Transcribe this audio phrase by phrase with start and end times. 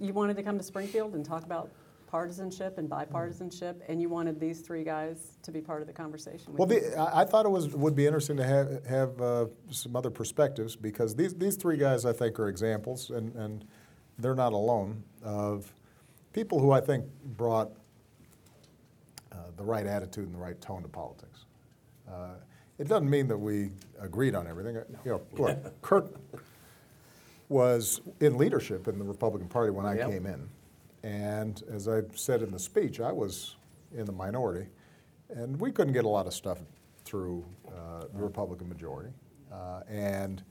[0.00, 1.70] you wanted to come to Springfield and talk about
[2.06, 6.54] partisanship and bipartisanship, and you wanted these three guys to be part of the conversation.
[6.56, 9.94] Well, the, I I thought it was would be interesting to have have uh, some
[9.94, 13.64] other perspectives because these these three guys I think are examples, and and
[14.18, 15.72] they're not alone of
[16.32, 17.04] people who I think
[17.36, 17.70] brought
[19.32, 21.44] uh, the right attitude and the right tone to politics.
[22.10, 22.34] Uh,
[22.78, 23.70] it doesn't mean that we
[24.00, 24.76] agreed on everything.
[24.76, 26.14] Uh, You know, look, Kirk
[27.48, 30.10] was in leadership in the Republican Party when I Yep.
[30.10, 30.48] came in.
[31.02, 33.56] And as I said in the speech, I was
[33.94, 34.68] in the minority.
[35.30, 36.58] And we couldn't get a lot of stuff
[37.04, 39.10] through uh, the Republican majority.
[39.52, 40.42] Uh, and,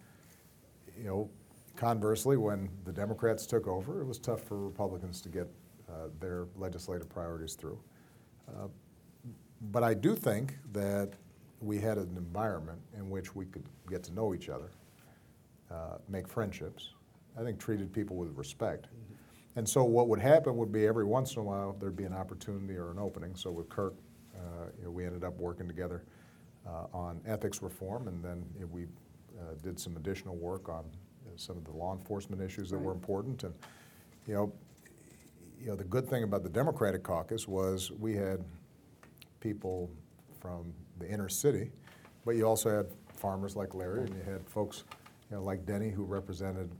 [0.97, 1.29] you know,
[1.75, 5.47] conversely, when the Democrats took over, it was tough for Republicans to get
[5.89, 7.79] uh, their legislative priorities through.
[8.49, 8.67] Uh,
[9.71, 11.13] but I do think that
[11.61, 14.69] we had an environment in which we could get to know each other,
[15.71, 16.93] uh, make friendships.
[17.39, 18.87] I think treated people with respect.
[19.55, 22.13] And so what would happen would be every once in a while there'd be an
[22.13, 23.35] opportunity or an opening.
[23.35, 23.95] So with Kirk,
[24.35, 26.03] uh, you know, we ended up working together
[26.67, 28.83] uh, on ethics reform, and then you know, we
[29.39, 30.83] uh, did some additional work on
[31.35, 33.43] some of the law enforcement issues that were important.
[33.43, 33.53] And
[34.27, 34.53] you know,
[35.59, 38.43] you know, the good thing about the Democratic caucus was we had
[39.39, 39.89] people
[40.39, 41.71] from the inner city,
[42.25, 44.83] but you also had farmers like Larry, and you had folks,
[45.29, 46.71] you know, like Denny who represented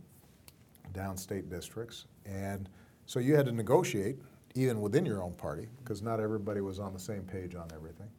[0.94, 2.06] downstate districts.
[2.26, 2.70] And
[3.06, 4.17] so you had to negotiate
[4.56, 8.09] even within your own party because not everybody was on the same page on everything.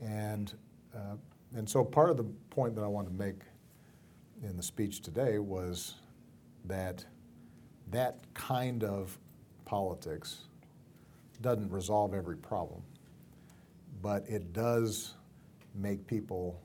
[0.00, 0.52] And,
[0.94, 1.16] uh,
[1.54, 3.40] and so part of the point that I wanted to make
[4.42, 5.94] in the speech today was
[6.64, 7.04] that
[7.90, 9.18] that kind of
[9.64, 10.44] politics
[11.40, 12.82] doesn't resolve every problem,
[14.00, 15.14] but it does
[15.74, 16.60] make people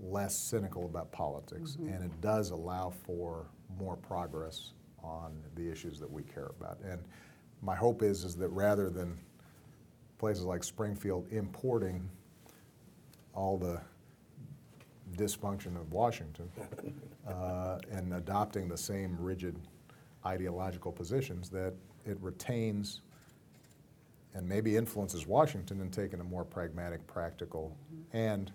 [0.00, 3.46] less cynical about politics, and it does allow for
[3.78, 6.78] more progress on the issues that we care about.
[6.84, 7.02] And
[7.62, 9.18] my hope is is that rather than
[10.18, 12.08] places like Springfield importing
[13.34, 13.80] all the
[15.16, 16.48] dysfunction of Washington
[17.28, 19.56] uh, and adopting the same rigid
[20.24, 21.74] ideological positions, that
[22.06, 23.00] it retains
[24.34, 27.76] and maybe influences Washington in taking a more pragmatic, practical,
[28.12, 28.52] and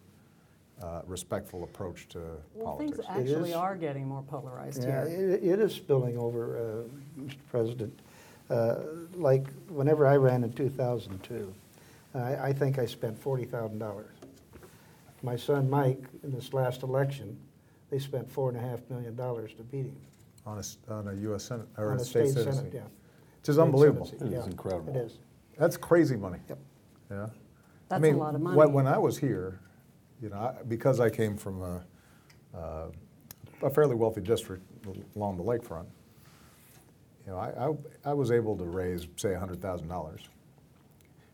[0.81, 2.55] uh, respectful approach to politics.
[2.55, 5.31] Well, things actually is- are getting more polarized Yeah, here.
[5.33, 7.37] it, it is spilling over, uh, Mr.
[7.49, 7.99] President.
[8.49, 8.75] Uh,
[9.15, 11.53] Like, whenever I ran in 2002,
[12.13, 14.05] I, I think I spent $40,000.
[15.23, 17.37] My son Mike, in this last election,
[17.89, 19.97] they spent four and a half million dollars to beat him.
[20.45, 21.43] On a, s- on a U.S.
[21.43, 22.55] Senate, or On a a state state senate.
[22.55, 22.81] senate, yeah.
[22.81, 24.05] Which is State unbelievable.
[24.05, 24.95] senate, It is incredible.
[24.95, 25.17] It is,
[25.57, 26.37] That's crazy money.
[26.47, 26.59] yep.
[27.09, 27.23] Yeah.
[27.25, 27.29] I
[27.89, 28.55] That's a mean, lot of money.
[28.57, 29.59] When, when I was here,
[30.21, 31.83] you know, I, because I came from a,
[32.57, 32.87] uh,
[33.61, 34.63] a fairly wealthy district
[35.15, 35.85] along the lakefront,
[37.25, 37.67] you know, I,
[38.07, 40.21] I, I was able to raise, say, hundred thousand dollars.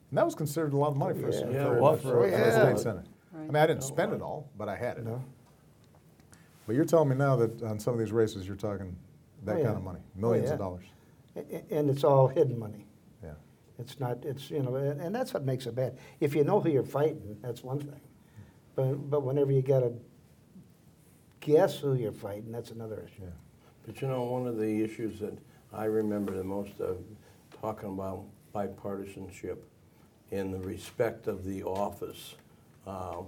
[0.10, 1.42] And that was considered a lot of money for, a Yeah.
[1.42, 2.02] for, Yeah, for was.
[2.02, 3.06] for a state senate.
[3.36, 5.06] I mean, I didn't spend it all, but I had it.
[5.06, 5.24] No?
[6.68, 8.96] But you're telling me now that on some of these races, you're talking
[9.44, 9.64] that Oh, yeah.
[9.66, 10.54] kind of money, millions yeah.
[10.54, 10.86] of dollars.
[11.36, 12.86] A- a- And it's all hidden money.
[13.24, 13.32] Yeah.
[13.80, 15.98] It's not, it's, you know, and that's what makes it bad.
[16.20, 18.00] If you know who you're fighting, that's one thing.
[18.76, 19.94] But, but whenever you gotta
[21.42, 23.24] guess who you're fighting, that's another issue.
[23.24, 23.30] Yeah.
[23.86, 25.38] But you know, one of the issues that
[25.74, 26.98] I remember the most of
[27.62, 28.24] talking about
[28.56, 29.58] bipartisanship
[30.32, 32.36] and the respect of the office.
[32.88, 33.22] uh,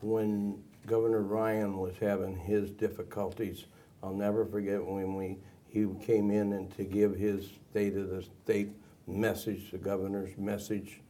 [0.00, 3.64] When Governor Ryan was having his difficulties,
[4.02, 8.22] I'll never forget when we, he came in and to give his state of the
[8.44, 8.70] state
[9.06, 11.00] message, the governor's message,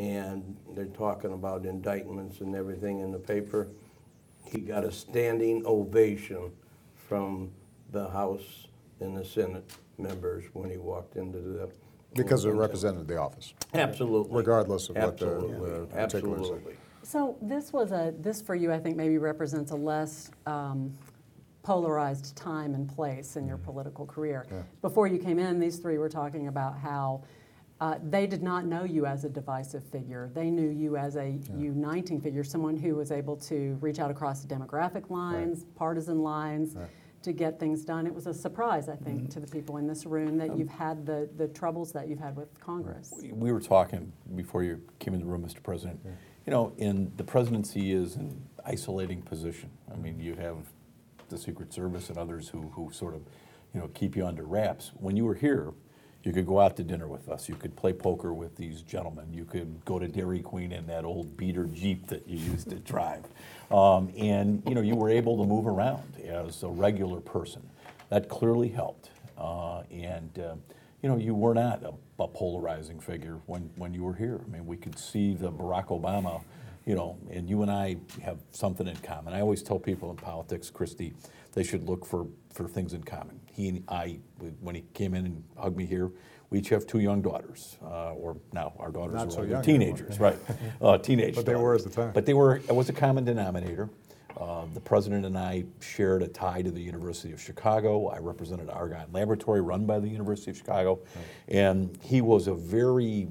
[0.00, 3.68] and they're talking about indictments and everything in the paper.
[4.46, 6.52] He got a standing ovation
[6.94, 7.50] from
[7.92, 8.68] the House
[9.00, 11.70] and the Senate members when he walked into the.
[12.14, 13.52] Because it represented the office.
[13.74, 14.34] Absolutely.
[14.34, 15.70] regardless of what the- Absolutely.
[15.70, 16.54] the particulars are.
[16.54, 16.76] Absolutely.
[17.02, 20.96] So this was a, this for you, I think maybe represents a less um,
[21.62, 24.44] polarized time and place in your political career.
[24.46, 24.56] Mm-hmm.
[24.56, 24.62] Yeah.
[24.80, 27.22] Before you came in, these three were talking about how
[27.80, 30.30] uh, they did not know you as a divisive figure.
[30.34, 34.44] They knew you as a uniting figure, someone who was able to reach out across
[34.44, 36.88] demographic lines, partisan lines, Right.
[37.22, 38.06] to get things done.
[38.06, 39.28] It was a surprise, I think, Mm-hmm.
[39.28, 42.18] to the people in this room Um, that you've had the, the troubles that you've
[42.18, 43.14] had with Congress.
[43.22, 45.62] We- We were talking before you came in the room, Mr.
[45.62, 46.00] President.
[46.46, 49.70] You know, in the presidency is an isolating position.
[49.92, 50.56] I mean, you have
[51.28, 53.22] the Secret Service and others who, who sort of,
[53.72, 54.92] you know, keep you under wraps.
[54.98, 55.72] When you were here,
[56.22, 57.48] you could go out to dinner with us.
[57.48, 59.32] You could play poker with these gentlemen.
[59.32, 62.76] You could go to Dairy Queen in that old beater Jeep that you used to
[62.76, 63.24] drive.
[63.70, 67.68] Um, and, you know, you were able to move around as a regular person.
[68.10, 69.10] That clearly helped.
[69.38, 70.56] Uh, and uh,
[71.02, 74.40] you know, you were not a, a polarizing figure when, when you were here.
[74.44, 76.42] I mean, we could see the Barack Obama,
[76.84, 79.32] you know, and you and I have something in common.
[79.32, 81.14] I always tell people in politics, Christi,
[81.52, 83.40] they should look for, for things in common.
[83.46, 84.18] He and I,
[84.60, 86.10] when he came in and hugged me here,
[86.50, 89.62] we each have two young daughters, uh, or now our daughters Not are so young
[89.62, 90.36] teenagers, right?
[90.82, 91.36] Uh, teenage.
[91.36, 92.10] But they were at the time.
[92.12, 92.56] But they were.
[92.56, 93.90] It was a common denominator.
[94.40, 98.08] Uh, the president and I shared a tie to the University of Chicago.
[98.08, 101.00] I represented Argonne Laboratory, run by the University of Chicago,
[101.48, 103.28] and he was a very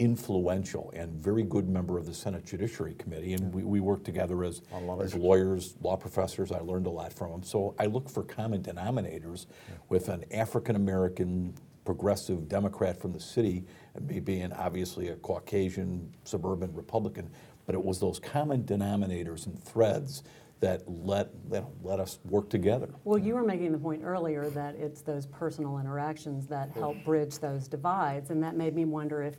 [0.00, 4.42] influential and very good member of the Senate Judiciary Committee, and we, we worked together
[4.44, 6.50] as, On a lot of as lawyers, law professors.
[6.50, 7.42] I learned a lot from him.
[7.42, 9.44] So I look for common denominators
[9.90, 11.54] with an African American
[11.84, 13.64] progressive Democrat from the city,
[13.94, 17.28] and me being obviously a Caucasian suburban Republican.
[17.66, 20.22] But it was those common denominators and threads
[20.60, 22.88] that let, that let us work together.
[23.04, 27.38] Well, you were making the point earlier that it's those personal interactions that help bridge
[27.38, 29.36] those divides, and that made me wonder if,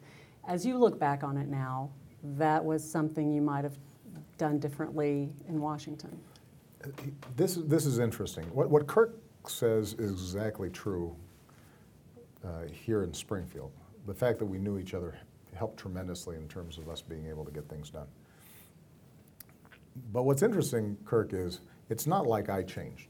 [0.48, 1.90] as you look back on it now,
[2.24, 3.78] that was something you might have
[4.38, 6.18] done differently in Washington.
[7.36, 8.46] This, is- this is interesting.
[8.46, 9.16] What, what Kirk
[9.48, 11.16] says is exactly true
[12.44, 13.72] uh, here in Springfield.
[14.08, 15.16] The fact that we knew each other
[15.54, 18.08] helped tremendously in terms of us being able to get things done.
[20.12, 21.60] But what's interesting, Kirk, is
[21.90, 23.10] it's not like I changed.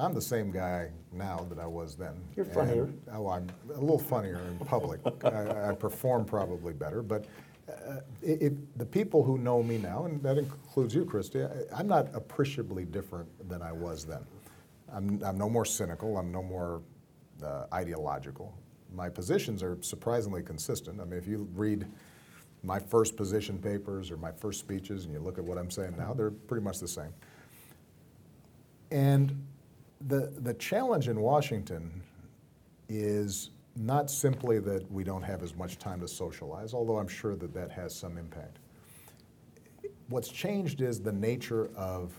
[0.00, 2.14] I'm the same guy now that I was then.
[2.36, 2.84] You're funnier.
[2.84, 5.00] And, oh, I'm a little funnier in public.
[5.24, 7.26] I, I perform probably better, but
[7.68, 11.48] uh, it, it, the people who know me now, and that includes you, Christi, I,
[11.74, 14.24] I'm not appreciably different than I was then.
[14.92, 16.16] I'm, I'm no more cynical.
[16.16, 16.80] I'm no more
[17.44, 18.56] uh, ideological.
[18.94, 21.00] My positions are surprisingly consistent.
[21.00, 21.86] I mean, if you read
[22.62, 25.94] my first position papers or my first speeches and you look at what I'm saying
[25.96, 27.12] now, they're pretty much the same.
[28.90, 29.46] And
[30.06, 32.02] the, the challenge in Washington
[32.88, 37.36] is not simply that we don't have as much time to socialize, although I'm sure
[37.36, 38.58] that that has some impact.
[40.08, 42.12] What's changed is the nature of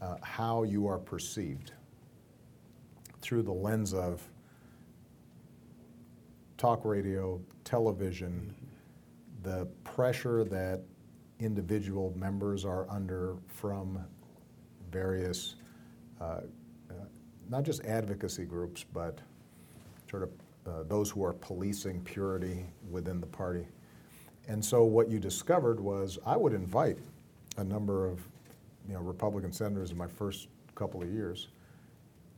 [0.00, 1.72] uh, how you are perceived
[3.20, 4.22] through the lens of
[6.56, 8.54] talk radio, television,
[9.42, 10.82] the pressure that
[11.40, 13.98] individual members are under from
[14.90, 15.56] various,
[17.48, 19.18] not just advocacy groups, but
[20.10, 20.30] sort of
[20.66, 23.66] uh, those who are policing purity within the party.
[24.48, 26.98] And so what you discovered was I would invite
[27.56, 28.20] a number of
[28.88, 31.48] you know, Republican senators in my first couple of years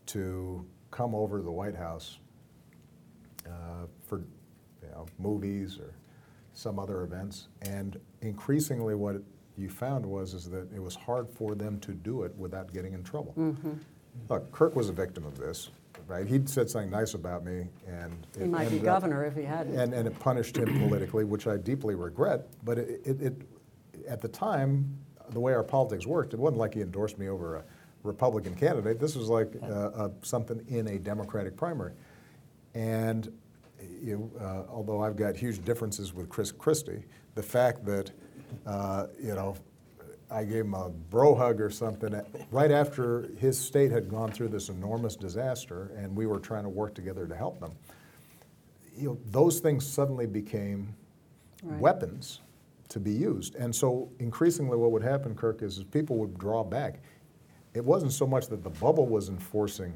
[0.07, 2.19] to come over to the White House
[3.47, 4.19] uh, for
[4.83, 5.95] you know, movies or
[6.53, 7.49] some other events.
[7.63, 9.17] And increasingly, what
[9.59, 12.93] you found was is that it was hard for them to do it without getting
[12.93, 13.35] in trouble.
[14.29, 15.71] Look, Kirk was a victim of this,
[16.07, 16.27] right?
[16.27, 19.43] He'd said something nice about me, and He might be ended up- governor if he
[19.43, 19.79] hadn't.
[19.79, 22.47] and, and it punished him politically, which I deeply regret.
[22.65, 23.43] But it, it, it,
[24.09, 24.97] at the time,
[25.31, 27.65] the way our politics worked, it wasn't like he endorsed me over a
[28.05, 28.99] Republican candidate.
[29.01, 31.93] This was like uh, uh, something in a Democratic primary.
[32.75, 33.31] And
[34.03, 37.05] you, uh, although I've got huge differences with Chris Christie,
[37.35, 38.13] the fact that
[38.67, 39.57] uh, you know
[40.31, 42.21] I gave him a bro hug or something
[42.51, 46.69] right after his state had gone through this enormous disaster, and we were trying to
[46.69, 47.73] work together to help them
[48.97, 50.95] you know, those things suddenly became
[51.63, 51.81] Right.
[51.81, 52.41] weapons
[52.89, 53.55] to be used.
[53.57, 57.01] And so increasingly what would happen, Kirk, is, is people would draw back.
[57.75, 59.93] It wasn't so much that the bubble was enforcing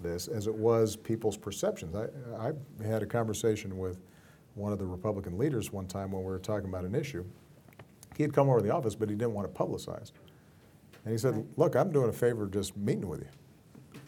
[0.00, 1.94] this as it was people's perceptions.
[1.96, 2.52] I, I
[2.86, 3.98] had a conversation with
[4.54, 7.24] one of the Republican leaders one time when we were talking about an issue.
[8.20, 10.12] He had come over to the office, but he didn't want to publicize.
[11.06, 11.46] And he said, Right.
[11.56, 14.00] look, I'm doing a favor just meeting with you.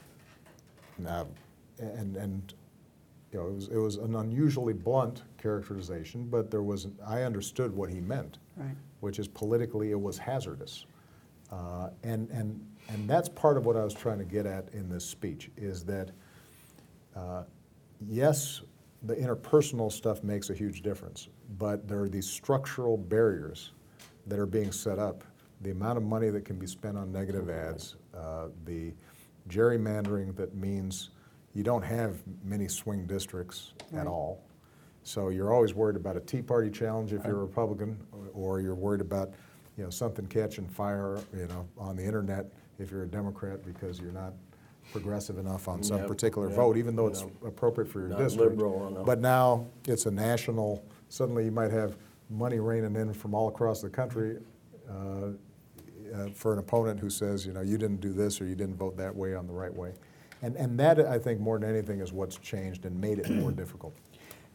[0.98, 1.28] Now,
[1.78, 2.52] and, and,
[3.32, 7.74] you know, it was, it was an unusually blunt characterization, but there was, I understood
[7.74, 8.76] what he meant, Right.
[9.00, 10.84] which is politically it was hazardous.
[11.50, 14.90] Uh, and, and, and that's part of what I was trying to get at in
[14.90, 16.10] this speech, is that,
[17.16, 17.44] uh,
[18.06, 18.60] yes,
[19.04, 21.28] the interpersonal stuff makes a huge difference,
[21.58, 23.72] but there are these structural barriers
[24.26, 25.24] that are being set up.
[25.62, 28.92] The amount of money that can be spent on negative ads, uh, the
[29.48, 31.10] gerrymandering that means
[31.54, 34.00] you don't have many swing districts Right.
[34.00, 34.40] at all.
[35.04, 37.98] So you're always worried about a Tea Party challenge if you're a Republican,
[38.32, 39.30] or you're worried about,
[39.76, 42.46] you know, something catching fire, you know, on the internet
[42.78, 44.32] if you're a Democrat because you're not
[44.92, 47.30] progressive enough on some Yep, particular yep, vote, even though it's yep.
[47.46, 48.52] appropriate for your district.
[48.52, 49.06] liberal enough.
[49.06, 51.96] But now it's a national, suddenly you might have
[52.32, 54.38] money raining in from all across the country
[54.90, 54.94] uh,
[56.14, 58.76] uh, for an opponent who says, you know, you didn't do this or you didn't
[58.76, 59.92] vote that way on the right way.
[60.42, 63.52] And, and that, I think, more than anything, is what's changed and made it more
[63.52, 63.94] difficult.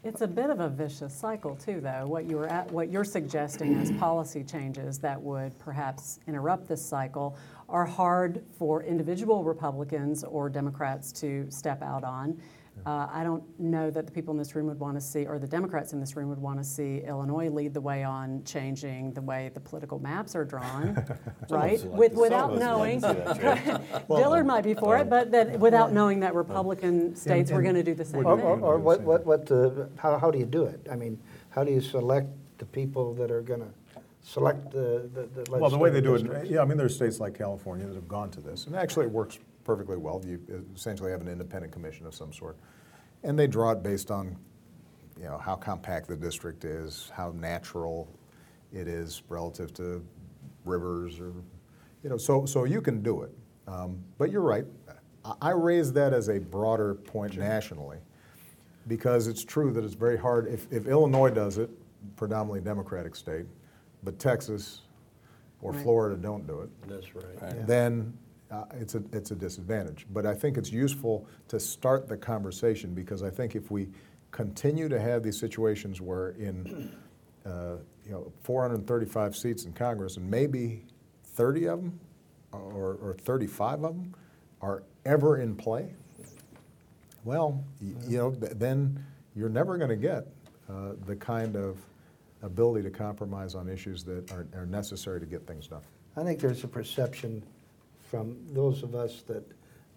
[0.04, 2.06] It's a bit of a vicious cycle too, though.
[2.06, 6.86] What you were at, what you're suggesting as policy changes that would perhaps interrupt this
[6.86, 12.40] cycle are hard for individual Republicans or Democrats to step out on.
[12.86, 15.40] Uh, I don't know that the people in this room would want to see, or
[15.40, 19.12] the Democrats in this room would want to see Illinois lead the way on changing
[19.14, 20.96] the way the political maps are drawn,
[21.50, 21.82] right?
[21.84, 24.98] like With, without some of us like knowing, to see that Dillard might be for
[24.98, 28.36] it, but that without knowing that Republican states were going to do the same Or,
[28.38, 28.46] thing.
[28.46, 30.80] or- or what, what, what, the- how, how do you do it?
[30.92, 31.20] I mean,
[31.50, 33.68] how do you select the people that are gonna
[34.22, 36.96] select the, the the Well, the way they do it, legislative yeah, I mean, there's
[36.96, 40.22] states like California that have gone to this, and actually it works perfectly well.
[40.26, 40.40] You
[40.76, 42.58] essentially have an independent commission of some sort.
[43.24, 44.36] And they draw it based on,
[45.18, 48.08] you know, how compact the district is, how natural
[48.72, 50.04] it is relative to
[50.64, 51.34] rivers or,
[52.02, 53.32] you know, so, so you can do it.
[53.68, 54.66] Um, But you're right.
[55.26, 57.98] I- I raise that as a broader point nationally,
[58.88, 61.70] because it's true that it's very hard, if, if Illinois does it,
[62.16, 63.46] predominantly Democratic state,
[64.04, 64.84] but Texas
[65.62, 65.82] or Right.
[65.84, 67.42] Florida don't do it, That's right.
[67.42, 67.68] Right.
[67.68, 68.18] then
[68.52, 70.06] uh, it's a, it's a disadvantage.
[70.12, 73.90] But I think it's useful to start the conversation because I think if we
[74.32, 76.92] continue to have these situations where in,
[77.46, 80.86] uh, you know, 435 seats in Congress and maybe
[81.24, 82.00] 30 of them
[82.52, 84.16] or, or 35 of them
[84.62, 85.94] are ever in play,
[87.24, 89.04] well, y- you know, th- then
[89.36, 90.28] you're never going to get
[90.70, 91.78] uh, the kind of
[92.44, 95.82] ability to compromise on issues that are, are necessary to get things done.
[96.16, 97.44] I think there's a perception
[98.10, 99.44] from those of us that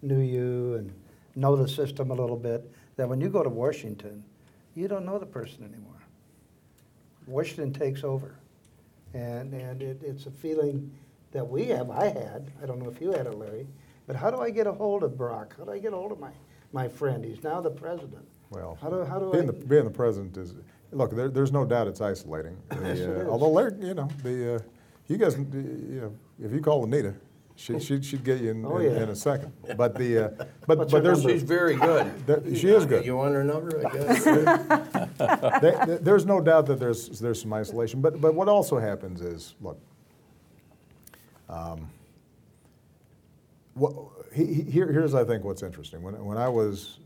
[0.01, 0.93] knew you and
[1.35, 4.23] know the system a little bit, that when you go to Washington,
[4.75, 6.01] you don't know the person anymore.
[7.27, 8.35] Washington takes over.
[9.13, 10.91] And, and it, it's a feeling
[11.31, 13.67] that we have, I had, I don't know if you had it, Larry,
[14.07, 15.55] but how do I get a hold of Brock?
[15.57, 16.31] How do I get a hold of my,
[16.73, 17.23] my friend?
[17.23, 18.25] He's now the president.
[18.49, 19.47] Well, How do, how do being I?
[19.47, 20.55] the, being the president is,
[20.91, 22.57] look, there, there's no doubt it's isolating.
[22.69, 23.27] The, Yes, it uh, is.
[23.27, 24.59] Although Larry, you know, the, uh,
[25.07, 26.13] you guys, you know,
[26.45, 27.13] if you call Anita,
[27.55, 29.03] she, she'd, she'd get you in, Oh, in, yeah.
[29.03, 29.53] in a second.
[29.77, 30.29] But the, uh,
[30.67, 31.33] but, What's but there's, number?
[31.33, 32.25] She's very good.
[32.27, 33.05] There- she is good.
[33.05, 34.23] You want her number, I guess?
[35.19, 38.01] there- there- there's no doubt that there's, there's some isolation.
[38.01, 39.79] But, but what also happens is, look,
[41.49, 41.89] um,
[43.73, 43.93] what,
[44.33, 46.01] he, he- here, here's, I think, what's interesting.
[46.01, 46.99] When, when I was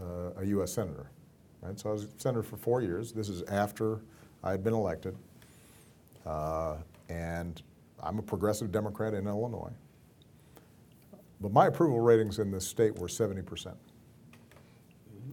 [0.00, 0.72] uh, a U.S.
[0.72, 1.10] Senator,
[1.62, 3.12] right, so I was Senator for four years.
[3.12, 4.00] This is after
[4.42, 5.16] I had been elected.
[6.24, 6.76] Uh,
[7.08, 7.62] and
[8.02, 9.72] I'm a progressive Democrat in Illinois.
[11.40, 13.74] But my approval ratings in this state were 70%.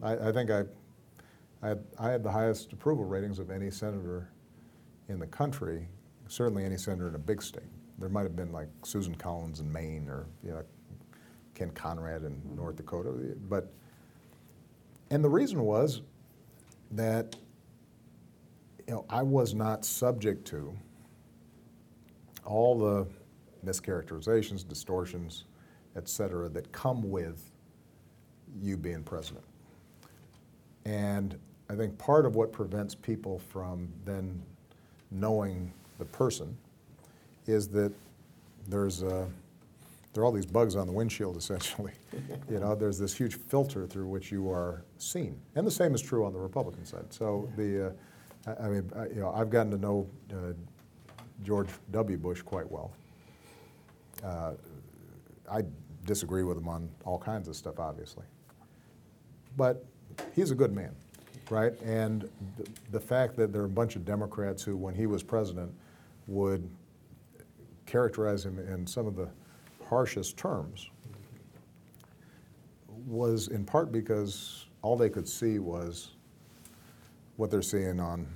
[0.02, 0.64] I, I think I,
[1.62, 4.28] I had, I had the highest approval ratings of any senator
[5.08, 5.88] in the country,
[6.28, 7.62] certainly any senator in a big state.
[7.98, 10.62] There might have been like Susan Collins in Maine or you know,
[11.54, 13.12] Kent Conrad in North Dakota,
[13.48, 13.72] but
[15.10, 16.02] and the reason was
[16.90, 17.36] that
[18.88, 20.76] you know I was not subject to
[22.44, 23.06] all the
[23.64, 25.44] mischaracterizations, distortions,
[25.96, 27.50] et cetera, that come with
[28.60, 29.44] you being president.
[30.84, 31.38] And
[31.70, 34.42] I think part of what prevents people from then
[35.10, 36.56] knowing the person
[37.46, 37.92] is that
[38.68, 39.28] there's a,
[40.12, 41.92] there are all these bugs on the windshield essentially.
[42.50, 46.02] you know, there's this huge filter through which you are seen, and the same is
[46.02, 47.06] true on the Republican side.
[47.10, 47.88] So the,
[48.46, 50.52] uh, I, I mean, I, you know, I've gotten to know uh,
[51.44, 52.16] George W.
[52.16, 52.92] Bush quite well.
[54.24, 54.52] Uh,
[55.50, 55.62] I
[56.06, 58.24] disagree with him on all kinds of stuff, obviously,
[59.56, 59.84] but
[60.34, 60.94] he's a good man,
[61.50, 61.78] right?
[61.82, 65.22] And the, the fact that there are a bunch of Democrats who, when he was
[65.22, 65.72] president,
[66.26, 66.68] would
[67.86, 69.28] characterize him in some of the
[69.86, 70.90] harshest terms
[73.06, 76.12] was in part because all they could see was
[77.36, 78.26] what they're seeing on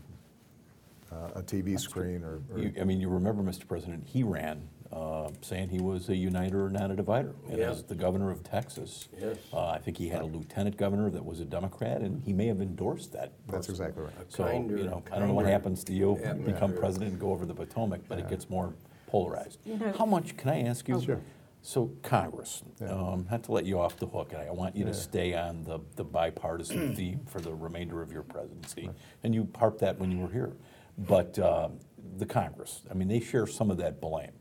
[1.13, 3.67] uh, a TV screen or, or You- I mean, you remember, Mr.
[3.67, 7.35] President, he ran uh, saying he was a uniter, not a divider.
[7.51, 7.71] And Yeah.
[7.71, 9.37] as the governor of Texas, Yes.
[9.53, 12.47] uh, I think he had a lieutenant governor that was a Democrat, and he may
[12.47, 13.33] have endorsed that.
[13.49, 13.73] That's person.
[13.73, 14.13] exactly right.
[14.27, 16.47] A So, kinder- you know, I don't know what kinder happens to you, you become
[16.47, 16.79] atmosphere.
[16.79, 18.73] president and go over the Potomac, but it gets more
[19.09, 19.59] polarized.
[19.67, 20.97] You know- How much, can I ask you?
[20.97, 21.01] Oh.
[21.01, 21.21] Sure.
[21.61, 22.89] So Congress, Yeah.
[22.93, 25.65] um, not to let you off the hook, and I want you to stay on
[25.65, 28.89] the, the bipartisan theme for the remainder of your presidency,
[29.23, 30.53] and you harped that when you were here.
[30.99, 31.79] But um,
[32.17, 34.33] the Congress, I mean, they share some of that blame.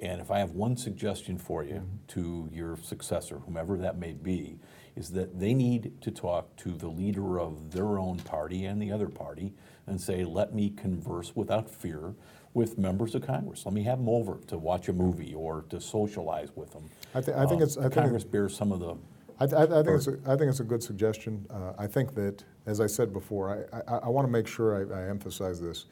[0.00, 4.58] And if I have one suggestion for you to your successor, whomever that may be,
[4.96, 8.92] is that they need to talk to the leader of their own party and the
[8.92, 9.52] other party
[9.86, 12.14] and say, let me converse without fear
[12.54, 13.64] with members of Congress.
[13.64, 16.84] Let me have them over to watch a movie or to socialize with them.
[17.14, 18.94] I thi- I think Uh, it's- I think it- Congress bears some of the
[19.40, 21.44] I, I, I think it's a, I think it's a good suggestion.
[21.50, 24.94] Uh, I think that, as I said before, I, I, I want to make sure
[24.94, 25.86] I, I emphasize this.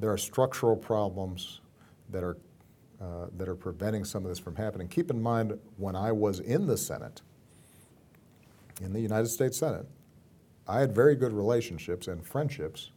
[0.00, 1.60] There are structural problems
[2.08, 2.36] that are
[3.00, 4.86] uh, that are preventing some of this from happening.
[4.86, 7.22] Keep in mind, when I was in the Senate,
[8.82, 9.86] in the United States Senate,
[10.68, 12.90] I had very good relationships and friendships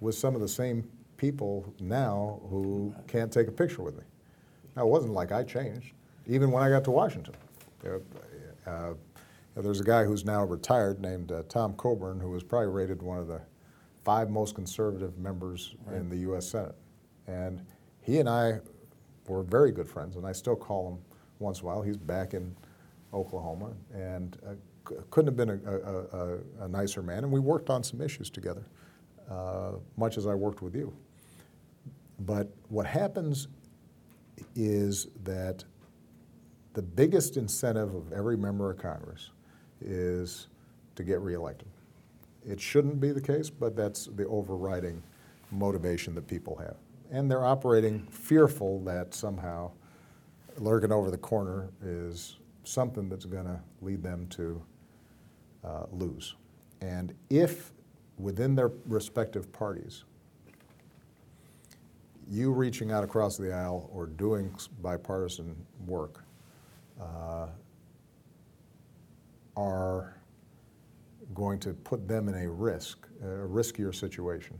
[0.00, 4.04] with some of the same people now who can't take a picture with me.
[4.76, 5.92] Now, it wasn't like I changed,
[6.26, 7.34] even when I got to Washington.
[8.66, 8.92] Uh,
[9.56, 13.18] there's a guy who's now retired named uh, Tom Coburn, who was probably rated one
[13.18, 13.40] of the
[14.06, 16.48] five most conservative members in the U.S.
[16.48, 16.76] Senate.
[17.26, 17.60] And
[18.00, 18.60] he and I
[19.26, 20.98] were very good friends, and I still call him
[21.40, 21.82] once in a while.
[21.82, 22.54] He's back in
[23.12, 24.52] Oklahoma, and uh,
[24.88, 27.24] c- couldn't have been a, a, a, a nicer man.
[27.24, 28.64] And we worked on some issues together,
[29.28, 30.96] uh, much as I worked with you.
[32.20, 33.48] But what happens
[34.54, 35.64] is that
[36.74, 39.30] the biggest incentive of every member of Congress
[39.80, 40.46] is
[40.94, 41.66] to get reelected.
[42.48, 45.02] It shouldn't be the case, but that's the overriding
[45.50, 46.76] motivation that people have.
[47.10, 49.72] And they're operating fearful that somehow
[50.58, 54.62] lurking over the corner is something that's going to lead them to
[55.64, 56.34] uh, lose.
[56.80, 57.72] And if
[58.18, 60.04] within their respective parties,
[62.28, 65.54] you reaching out across the aisle or doing bipartisan
[65.86, 66.24] work
[67.00, 67.46] uh,
[69.56, 70.15] are
[71.34, 74.58] going to put them in a risk, a riskier situation,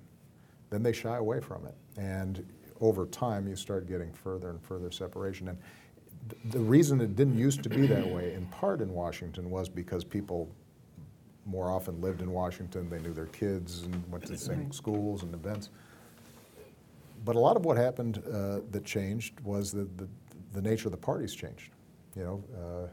[0.70, 1.74] then they shy away from it.
[1.96, 2.44] And
[2.80, 5.48] over time, you start getting further and further separation.
[5.48, 5.58] And
[6.28, 9.68] th- the reason it didn't used to be that way, in part in Washington, was
[9.68, 10.50] because people
[11.46, 12.90] more often lived in Washington.
[12.90, 15.70] They knew their kids and went to the same schools and events.
[17.24, 20.08] But a lot of what happened uh, that changed was that the,
[20.52, 21.70] the nature of the parties changed.
[22.16, 22.88] You know, uh,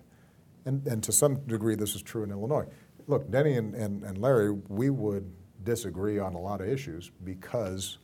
[0.66, 2.66] and, and to some degree, this is true in Illinois.
[3.08, 5.32] Look, Denny and, and, and Larry, we would
[5.64, 7.98] disagree on a lot of issues because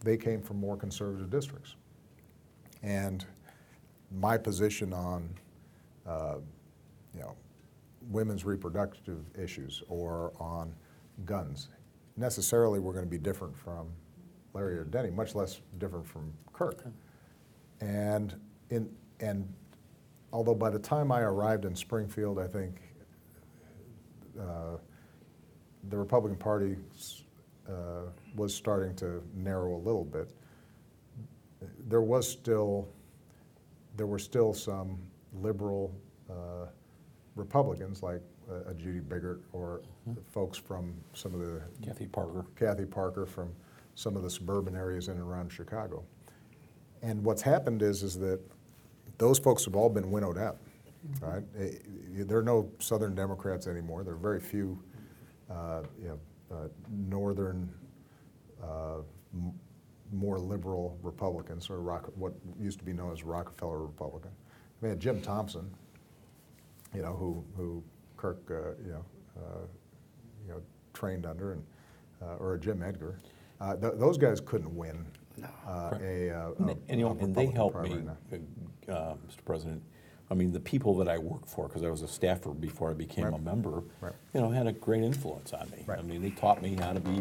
[0.00, 1.76] they came from more conservative districts.
[2.82, 3.24] And
[4.10, 5.30] my position on,
[6.06, 6.36] uh,
[7.14, 7.36] you know,
[8.10, 10.74] women's reproductive issues or on
[11.24, 11.68] guns
[12.16, 13.88] necessarily we're going to be different from
[14.54, 16.84] Larry or Denny, much less different from Kirk.
[17.80, 18.34] And
[18.70, 19.52] in and
[20.32, 22.80] although by the time I arrived in Springfield, I think
[24.40, 24.76] uh,
[25.88, 26.76] the Republican Party
[27.68, 30.30] uh, was starting to narrow a little bit.
[31.88, 32.88] There was still
[33.96, 34.98] there were still some
[35.34, 35.94] liberal
[36.30, 36.66] uh,
[37.36, 39.82] Republicans like uh, a Judy Biggert or
[40.30, 42.46] folks from some of the Kathy Parker.
[42.56, 43.52] Kathy Parker from
[43.94, 46.02] some of the suburban areas in and around Chicago.
[47.02, 48.40] And what's happened is, is that
[49.18, 50.58] those folks have all been winnowed out,
[51.20, 51.42] right?
[51.58, 51.70] Eh,
[52.24, 54.04] There are no Southern Democrats anymore.
[54.04, 54.78] There are very few,
[55.50, 56.18] uh, you know,
[56.56, 57.72] uh, Northern,
[58.62, 58.98] uh,
[59.34, 59.52] m-
[60.12, 64.30] more liberal Republicans, or Rock, what used to be known as Rockefeller Republican.
[64.82, 65.70] I mean, Jim Thompson,
[66.94, 67.82] you know, who, who
[68.16, 69.04] Kirk, uh, you know,
[69.38, 69.60] uh,
[70.46, 70.60] you know,
[70.92, 71.64] trained under, and,
[72.20, 73.18] uh, or a Jim Edgar.
[73.60, 75.06] Uh, th- those guys couldn't win
[75.66, 78.16] uh, a, uh, And, a- they- and, you know, and they helped me, now.
[78.94, 79.44] uh, Mr.
[79.46, 79.82] President.
[80.30, 82.94] I mean, the people that I worked for, because I was a staffer before I
[82.94, 84.14] became a member, Right.
[84.32, 85.84] you know, had a great influence on me.
[85.88, 87.20] I mean, they taught me how to be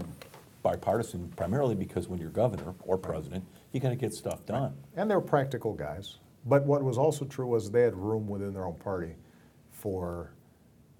[0.63, 4.75] bipartisan, primarily because when you're governor or president, you got to get stuff done.
[4.95, 6.17] And they were practical guys.
[6.45, 9.15] But what was also true was they had room within their own party
[9.71, 10.31] for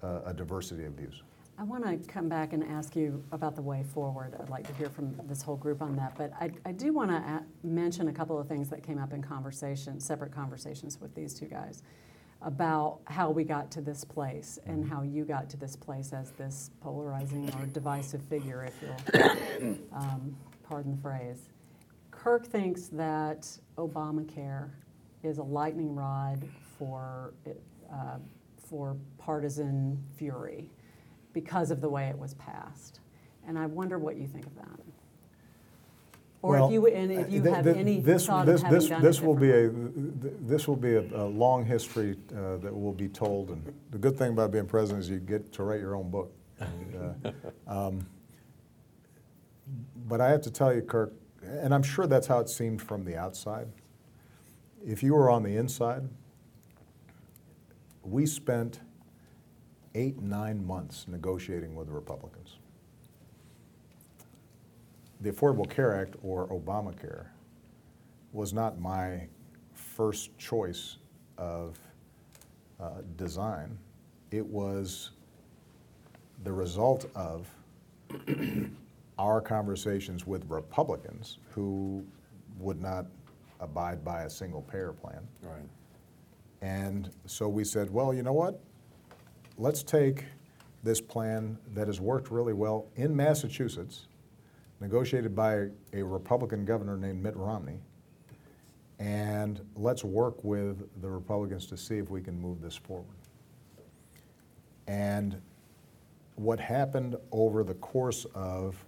[0.02, 1.22] uh, a diversity of views.
[1.58, 4.34] I want to come back and ask you about the way forward.
[4.40, 6.16] I'd like to hear from this whole group on that.
[6.16, 9.22] But I, I do want to mention a couple of things that came up in
[9.22, 11.82] conversation, separate conversations with these two guys,
[12.40, 16.30] about how we got to this place and how you got to this place as
[16.32, 20.34] this polarizing or divisive figure, if you'll um,
[20.64, 21.50] pardon the phrase.
[22.10, 24.70] Kirk thinks that Obamacare
[25.22, 26.42] is a lightning rod
[26.78, 27.34] for,
[27.92, 28.16] uh,
[28.58, 30.70] for partisan fury
[31.32, 33.00] because of the way it was passed.
[33.46, 34.80] And I wonder what you think of that.
[36.42, 38.66] Or Well, if you, and if you th- have th- any this- thought this- of
[38.66, 42.56] having this- done This will be a, this will be a, a long history uh,
[42.58, 43.50] that will be told.
[43.50, 46.32] And the good thing about being president is you get to write your own book.
[46.58, 47.30] And, uh,
[47.88, 48.06] um,
[50.08, 51.12] But I have to tell you, Kirk,
[51.44, 53.68] and I'm sure that's how it seemed from the outside.
[54.84, 56.08] If you were on the inside,
[58.02, 58.80] we spent
[59.94, 62.58] eight, nine months negotiating with the Republicans.
[65.20, 67.26] The Affordable Care Act, or Obamacare,
[68.32, 69.28] was not my
[69.74, 70.96] first choice
[71.38, 71.78] of
[72.80, 73.78] uh, design.
[74.32, 75.10] it was
[76.44, 77.48] the result of
[79.18, 82.04] our conversations with Republicans who
[82.58, 83.06] would not
[83.60, 85.20] abide by a single payer plan.
[85.42, 85.62] Right.
[86.62, 88.60] And so we said, well, you know what?
[89.58, 90.24] Let's take
[90.82, 94.06] this plan that has worked really well in Massachusetts,
[94.80, 97.78] negotiated by a Republican governor named Mitt Romney,
[98.98, 103.16] and let's work with the Republicans to see if we can move this forward.
[104.86, 105.40] And
[106.36, 108.82] what happened over the course of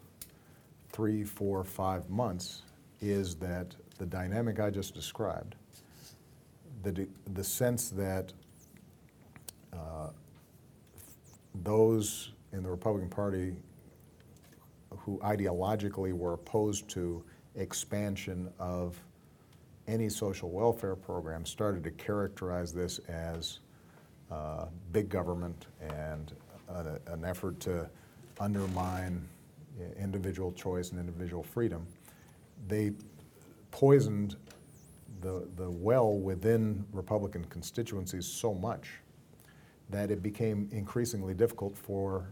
[0.90, 2.62] three, four, five months
[3.00, 5.57] is that the dynamic I just described,
[6.83, 8.33] the, the sense that
[9.72, 10.09] uh,
[11.62, 13.57] those in the Republican Party
[14.99, 17.23] who ideologically were opposed to
[17.57, 19.01] expansion of
[19.87, 23.59] any social welfare program started to characterize this as
[24.31, 26.33] uh, big government and
[26.69, 27.88] an, an effort to
[28.40, 29.23] undermine
[29.79, 31.87] uh, individual choice and individual freedom.
[32.67, 32.93] They
[33.71, 34.37] poisoned
[35.21, 38.88] the, the well within Republican constituencies so much
[39.90, 42.27] that it became increasingly difficult for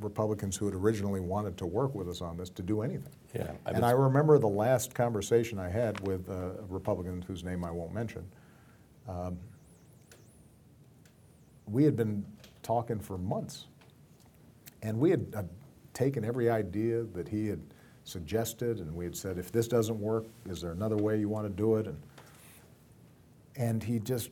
[0.00, 3.12] Republicans who had originally wanted to work with us on this to do anything.
[3.34, 3.52] Yeah.
[3.66, 7.70] I And I remember the last conversation I had with a Republican whose name I
[7.70, 8.24] won't mention.
[9.08, 9.38] Um,
[11.66, 12.24] We had been
[12.62, 13.66] talking for months.
[14.82, 15.42] And we had uh,
[15.92, 17.60] taken every idea that he had
[18.04, 21.46] suggested, and we had said, if this doesn't work, is there another way you want
[21.46, 21.86] to do it?
[21.86, 22.02] And,
[23.56, 24.30] and he just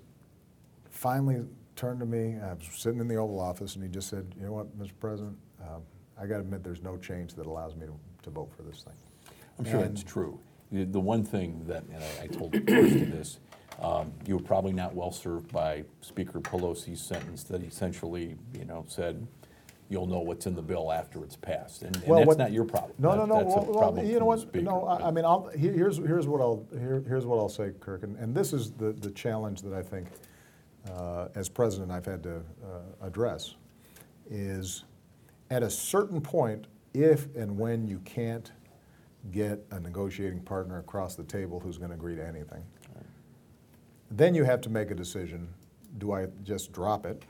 [0.90, 1.44] finally
[1.78, 4.46] turned to me, I was sitting in the Oval Office, and he just said, you
[4.46, 4.90] know what, Mr.
[5.00, 5.82] President, um,
[6.20, 8.82] I got to admit, there's no change that allows me to, to vote for this
[8.82, 8.94] thing.
[9.58, 10.38] I'm sure And- it's true.
[10.70, 13.38] The, the one thing that, and I, I told Kirsten this,
[13.80, 18.84] um, you were probably not well served by Speaker Pelosi's sentence that essentially, you know,
[18.86, 19.26] said,
[19.88, 21.84] you'll know what's in the bill after it's passed.
[21.84, 22.92] And, and Well, that's what- not your problem.
[22.98, 23.38] No, no, That- no.
[23.38, 24.40] That's a well, well, you know what?
[24.40, 24.60] speaker.
[24.64, 28.02] No, I, I mean, I'll, here's here's what I'll here, here's what I'll say, Kirk,
[28.02, 30.08] and, and this is the the challenge that I think,
[30.90, 33.54] uh, as president, I've had to uh, address,
[34.30, 34.84] is
[35.50, 38.52] at a certain point, if and when you can't
[39.30, 42.64] get a negotiating partner across the table who's going to agree to anything,
[44.10, 45.48] then you have to make a decision.
[45.98, 47.22] Do I just drop it?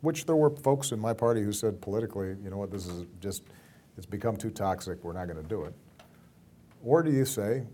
[0.00, 3.04] Which there were folks in my party who said politically, you know what, this is
[3.20, 3.44] just,
[3.96, 5.74] it's become too toxic, we're not going to do it.
[6.82, 7.64] Or do you say,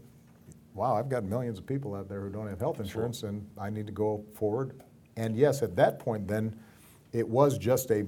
[0.74, 3.70] wow, I've got millions of people out there who don't have health insurance and I
[3.70, 4.82] need to go forward?
[5.16, 6.58] And yes, at that point, then
[7.12, 8.04] it was just a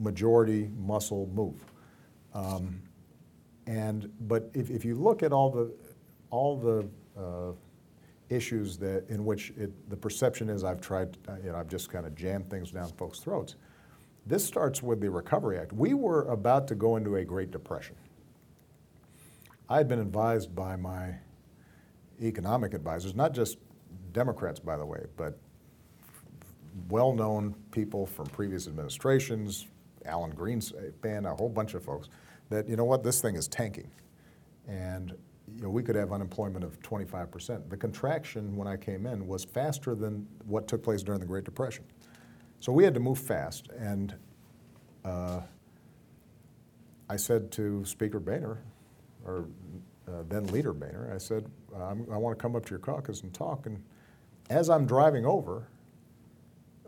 [0.00, 1.64] majority muscle move.
[2.34, 2.80] Um,
[3.66, 5.72] and, but if, if you look at all the,
[6.30, 6.88] all the
[7.20, 7.52] uh,
[8.28, 11.90] issues that, in which it, the perception is I've tried, uh, you know, I've just
[11.90, 13.56] kind of jammed things down folks' throats.
[14.26, 15.72] This starts with the Recovery Act.
[15.72, 17.96] We were about to go into a Great Depression.
[19.68, 21.14] I had been advised by my
[22.22, 23.58] economic advisors, not just
[24.12, 25.38] Democrats, by the way, but
[26.88, 29.66] well-known people from previous administrations,
[30.04, 32.08] Alan Greenspan, a whole bunch of folks,
[32.50, 33.90] that, you know what, this thing is tanking.
[34.66, 35.14] And,
[35.56, 37.68] you know, we could have unemployment of 25%.
[37.68, 41.44] The contraction when I came in was faster than what took place during the Great
[41.44, 41.84] Depression.
[42.60, 43.68] So we had to move fast.
[43.78, 44.14] And
[45.04, 45.40] uh,
[47.08, 48.58] I said to Speaker Boehner,
[49.24, 49.46] or
[50.06, 53.32] uh, then Leader Boehner, I said, I want to come up to your caucus and
[53.32, 53.66] talk.
[53.66, 53.82] And
[54.50, 55.68] as I'm driving over,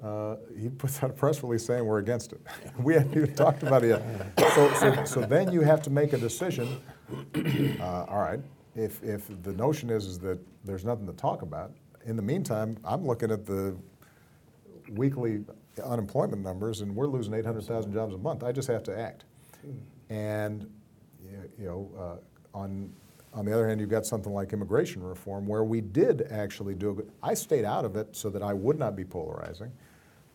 [0.02, 2.40] uh, he puts out a press release saying we're against it.
[2.82, 4.52] we haven't even talked about it yet.
[4.54, 6.80] So, so, so then you have to make a decision.
[7.80, 8.38] Uh, all right,
[8.76, 11.72] if, if the notion is, is that there's nothing to talk about,
[12.06, 13.76] in the meantime, I'm looking at the
[14.92, 15.44] weekly
[15.84, 18.44] unemployment numbers, and we're losing 800,000 jobs a month.
[18.44, 19.24] I just have to act.
[20.08, 20.70] And
[21.58, 22.92] you- know, uh, on
[23.32, 26.90] on the other hand, you've got something like immigration reform, where we did actually do.
[26.90, 29.70] A good, I stayed out of it so that I would not be polarizing.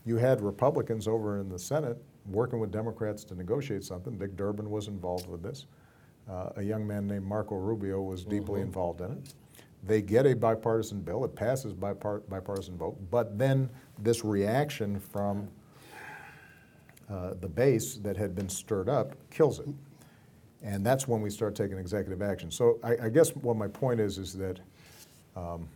[0.05, 4.17] You had Republicans over in the Senate working with Democrats to negotiate something.
[4.17, 5.65] Dick Durbin was involved with this.
[6.29, 9.33] Uh, a young man named Marco Rubio was deeply involved in it.
[9.83, 11.23] They get a bipartisan bill.
[11.25, 12.97] It passes by par- bipartisan vote.
[13.11, 15.47] But then this reaction from
[17.09, 19.67] uh, the base that had been stirred up kills it.
[20.63, 22.49] And that's when we start taking executive action.
[22.49, 24.59] So I, I guess what my point is is that
[25.35, 25.67] um,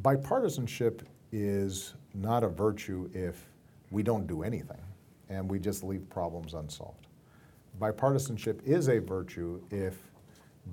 [0.00, 3.46] bipartisanship is not a virtue if
[3.90, 4.80] we don't do anything
[5.30, 7.06] and we just leave problems unsolved.
[7.80, 9.98] Bipartisanship is a virtue if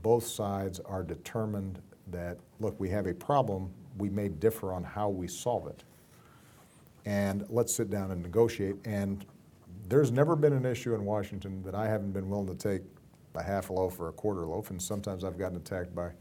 [0.03, 5.09] both sides are determined that, look, we have a problem, we may differ on how
[5.09, 5.83] we solve it.
[7.05, 8.75] and let's sit down and negotiate.
[8.85, 9.25] And
[9.89, 12.83] there's never been an issue in Washington that I haven't been willing to take
[13.35, 16.11] a half loaf or a quarter loaf, and sometimes I've gotten attacked by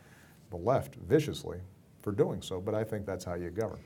[0.50, 1.58] the left viciously
[2.02, 3.80] for doing so, but I think that's how you govern.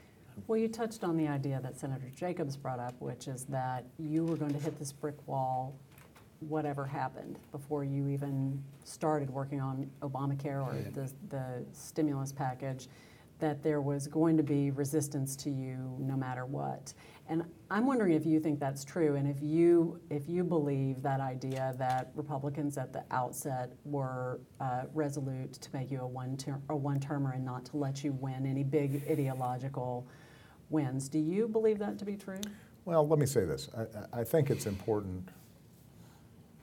[0.46, 4.24] Well, you touched on the idea that Senator Jacobs brought up, which is that you
[4.24, 5.74] were going to hit this brick wall,
[6.40, 12.88] whatever happened, before you even started working on Obamacare or the, the stimulus package,
[13.38, 16.92] that there was going to be resistance to you no matter what.
[17.28, 21.20] And I'm wondering if you think that's true, and if you if you believe that
[21.20, 26.60] idea that Republicans at the outset were uh, resolute to make you a one ter-
[26.68, 30.06] a one termer and not to let you win any big ideological
[30.74, 31.08] wins.
[31.08, 32.40] Do you believe that to be true?
[32.84, 33.70] Well, let me say this.
[33.76, 35.30] I, I think it's important,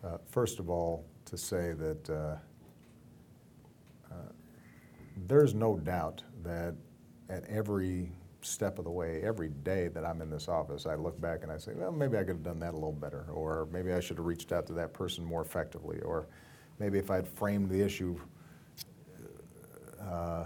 [0.04, 2.36] uh, first of all, to say that uh,
[4.12, 4.16] uh,
[5.28, 6.76] there's no doubt that
[7.30, 11.20] at every step of the way, every day that I'm in this office, I look
[11.22, 13.68] back and I say, well, maybe I could have done that a little better, or
[13.72, 16.28] maybe I should have reached out to that person more effectively, or
[16.80, 18.20] maybe if I'd framed the issue
[20.02, 20.46] uh,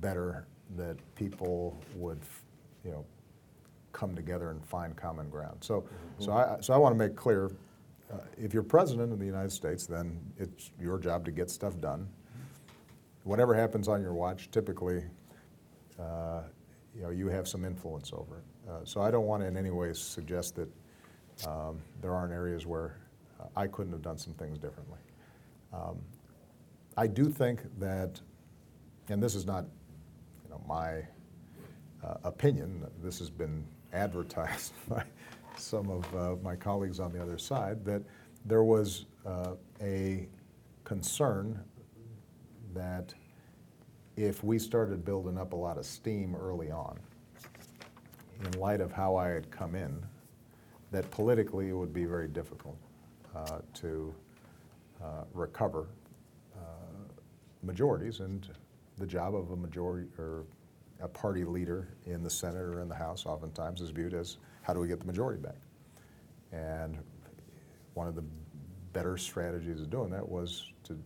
[0.00, 2.20] better, that people would,
[2.84, 3.04] you know,
[3.92, 5.58] come together and find common ground.
[5.60, 5.84] So,
[6.18, 7.50] so I, so I want to make clear,
[8.12, 11.80] uh, if you're president of the United States, then it's your job to get stuff
[11.80, 12.08] done.
[13.22, 15.02] Whatever happens on your watch, typically,
[15.98, 16.42] uh,
[16.94, 18.70] you know, you have some influence over it.
[18.70, 20.68] Uh, so I don't want to in any way suggest that
[21.46, 22.96] um, there aren't areas where
[23.40, 24.98] uh, I couldn't have done some things differently.
[25.72, 25.98] Um,
[26.96, 28.20] I do think that,
[29.08, 29.64] and this is not,
[30.44, 31.02] you know, my
[32.04, 32.86] uh, opinion.
[33.02, 35.04] This has been advertised by
[35.56, 38.02] some of uh, my colleagues on the other side that
[38.44, 40.26] there was uh, a
[40.84, 41.62] concern
[42.74, 43.14] that
[44.16, 46.98] if we started building up a lot of steam early on,
[48.44, 50.02] in light of how I had come in,
[50.90, 52.76] that politically it would be very difficult
[53.34, 54.14] uh, to
[55.02, 55.86] uh, recover
[56.56, 56.60] uh,
[57.62, 58.20] majorities.
[58.20, 58.48] And
[58.98, 60.44] the job of a majority or
[61.00, 64.72] a party leader in the Senate or in the House oftentimes is viewed as how
[64.72, 65.60] do we get the majority back?
[66.52, 66.98] And
[67.94, 68.24] one of the
[68.92, 70.98] better strategies of doing that was to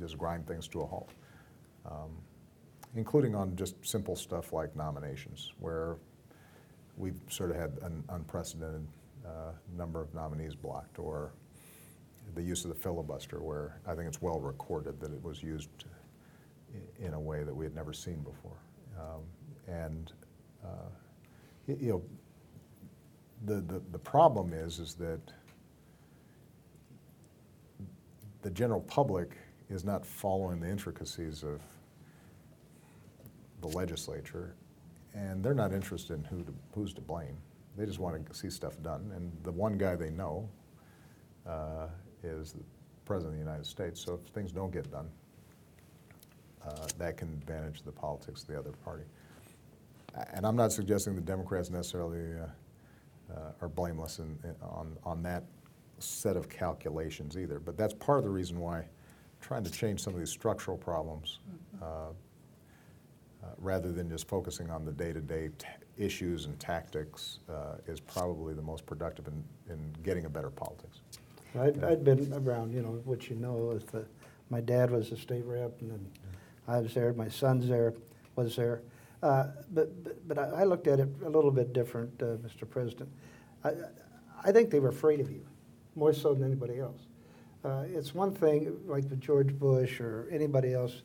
[0.00, 1.10] just grind things to a halt.
[1.84, 2.10] Um,
[2.96, 5.96] including on just simple stuff like nominations, where
[6.96, 8.86] we've sort of had an unprecedented
[9.24, 11.32] uh, number of nominees blocked, or
[12.34, 15.68] the use of the filibuster, where I think it's well recorded that it was used
[16.98, 18.58] in a way that we had never seen before.
[18.98, 19.22] Um,
[19.66, 20.12] and
[20.64, 20.88] uh,
[21.66, 22.02] you know,
[23.44, 25.20] the, the, the problem is is that
[28.42, 29.36] the general public
[29.68, 31.60] is not following the intricacies of
[33.60, 34.54] the legislature,
[35.14, 37.36] and they're not interested in who to, who's to blame.
[37.76, 40.48] They just want to see stuff done, and the one guy they know
[41.46, 41.88] uh,
[42.22, 42.62] is the
[43.04, 44.04] President of the United States.
[44.04, 45.08] So if things don't get done,
[46.66, 49.04] uh, that can advantage the politics of the other party.
[50.32, 55.22] And I'm not suggesting the Democrats necessarily uh, uh, are blameless in, in, on, on
[55.22, 55.44] that
[55.98, 58.84] set of calculations either, but that's part of the reason why
[59.40, 61.40] trying to change some of these structural problems
[61.82, 62.10] uh, uh,
[63.58, 65.66] rather than just focusing on the day-to-day t-
[65.98, 71.00] issues and tactics, uh, is probably the most productive in, in getting a better politics.
[71.58, 74.06] I'd, I'd been around, you know, what you know is that
[74.50, 76.06] my dad was a state rep, and then
[76.68, 77.12] I was there.
[77.12, 77.94] My son's there,
[78.34, 78.82] was there.
[79.22, 82.68] Uh, but, but but I looked at it a little bit different, uh, Mr.
[82.68, 83.08] President.
[83.64, 83.72] I,
[84.44, 85.44] I think they were afraid of you,
[85.94, 87.00] more so than anybody else.
[87.64, 91.02] Uh, it's one thing, like with George Bush or anybody else,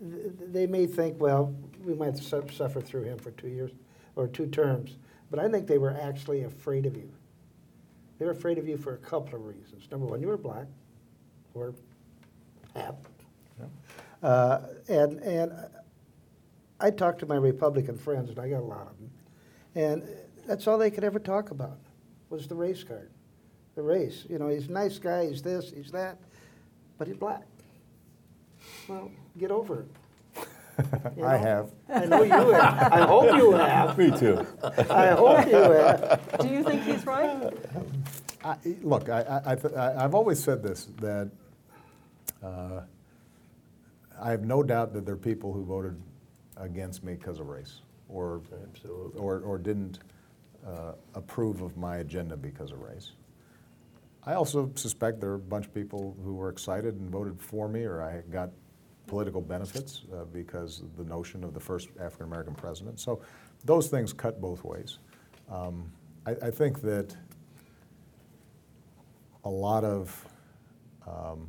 [0.00, 3.70] they may think, well, we might suffer through him for two years
[4.16, 4.96] or two terms.
[5.30, 7.10] But I think they were actually afraid of you.
[8.18, 9.88] They were afraid of you for a couple of reasons.
[9.90, 10.66] Number one, you were black,
[11.54, 11.74] or
[12.74, 12.94] half.
[14.22, 14.28] Yeah.
[14.28, 15.52] Uh, and, and
[16.80, 19.10] I talked to my Republican friends, and I got a lot of them.
[19.74, 20.02] And
[20.46, 21.78] that's all they could ever talk about
[22.28, 23.10] was the race card.
[23.74, 24.26] The race.
[24.28, 26.18] You know, he's a nice guy, he's this, he's that,
[26.98, 27.44] but he's black.
[28.88, 29.86] Well, get over it.
[31.16, 31.70] You I have.
[31.90, 32.92] I know you have.
[32.92, 33.98] I hope you have.
[34.02, 34.46] Me too.
[34.88, 36.38] I hope you have.
[36.40, 37.52] Do you think he's right?
[38.42, 41.30] I, look, I, I, I, have always said this that
[42.42, 42.80] uh,
[44.22, 46.00] I have no doubt that there are people who voted
[46.56, 49.20] against me because of race or, Absolutely.
[49.20, 49.98] or, or didn't
[50.64, 53.12] uh, approve of my agenda because of race.
[54.24, 57.68] I also suspect there are a bunch of people who were excited and voted for
[57.68, 58.50] me, or I got
[59.08, 63.00] political benefits uh, because of the notion of the first African American president.
[63.00, 63.20] So
[63.64, 64.98] those things cut both ways.
[65.50, 65.90] Um,
[66.24, 67.16] I, I think that
[69.44, 70.28] a lot of
[71.08, 71.48] um,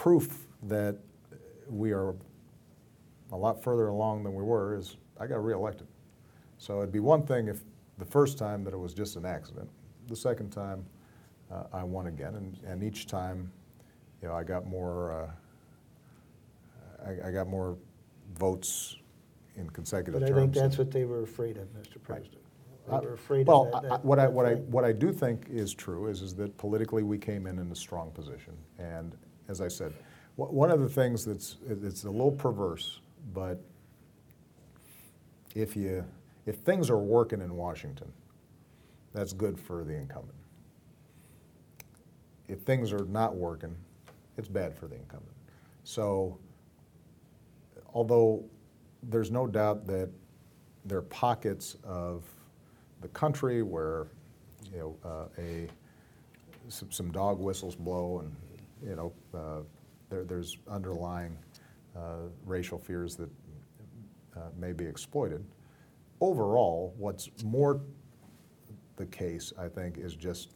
[0.00, 0.96] proof that
[1.68, 2.14] we are
[3.32, 5.86] a lot further along than we were is I got reelected.
[6.56, 7.60] So it'd be one thing if
[7.98, 9.68] the first time that it was just an accident.
[10.08, 10.86] The second time,
[11.52, 13.52] uh, I won again, and, and each time,
[14.22, 15.12] you know, I got more.
[17.04, 17.76] Uh, I, I got more
[18.38, 18.96] votes
[19.56, 20.40] in consecutive But I terms.
[20.40, 22.02] think that's what they were afraid of, Mr.
[22.02, 22.40] President.
[22.88, 23.92] They uh, were afraid Well, of that.
[23.92, 26.34] I- I- that- what I, what I, what I do think is true is, is
[26.36, 28.54] that politically we came in in a strong position.
[28.78, 29.14] And
[29.50, 29.92] as I said,
[30.36, 33.00] one of the things that's, it's a little perverse,
[33.34, 33.60] but
[35.54, 36.04] if you,
[36.46, 38.10] if things are working in Washington,
[39.12, 40.38] that's good for the incumbent.
[42.48, 43.74] If things are not working,
[44.38, 45.34] it's bad for the incumbent.
[45.82, 46.38] So,
[47.92, 48.44] although
[49.02, 50.10] there's no doubt that
[50.84, 52.22] there are pockets of
[53.00, 54.06] the country where,
[54.72, 55.68] you know, uh, a,
[56.68, 58.34] some, some dog whistles blow and,
[58.86, 59.62] you know, uh,
[60.08, 61.36] there, there's underlying
[61.96, 63.30] uh, racial fears that
[64.36, 65.44] uh, may be exploited.
[66.20, 67.80] Overall, what's more
[68.96, 70.54] the case, I think, is just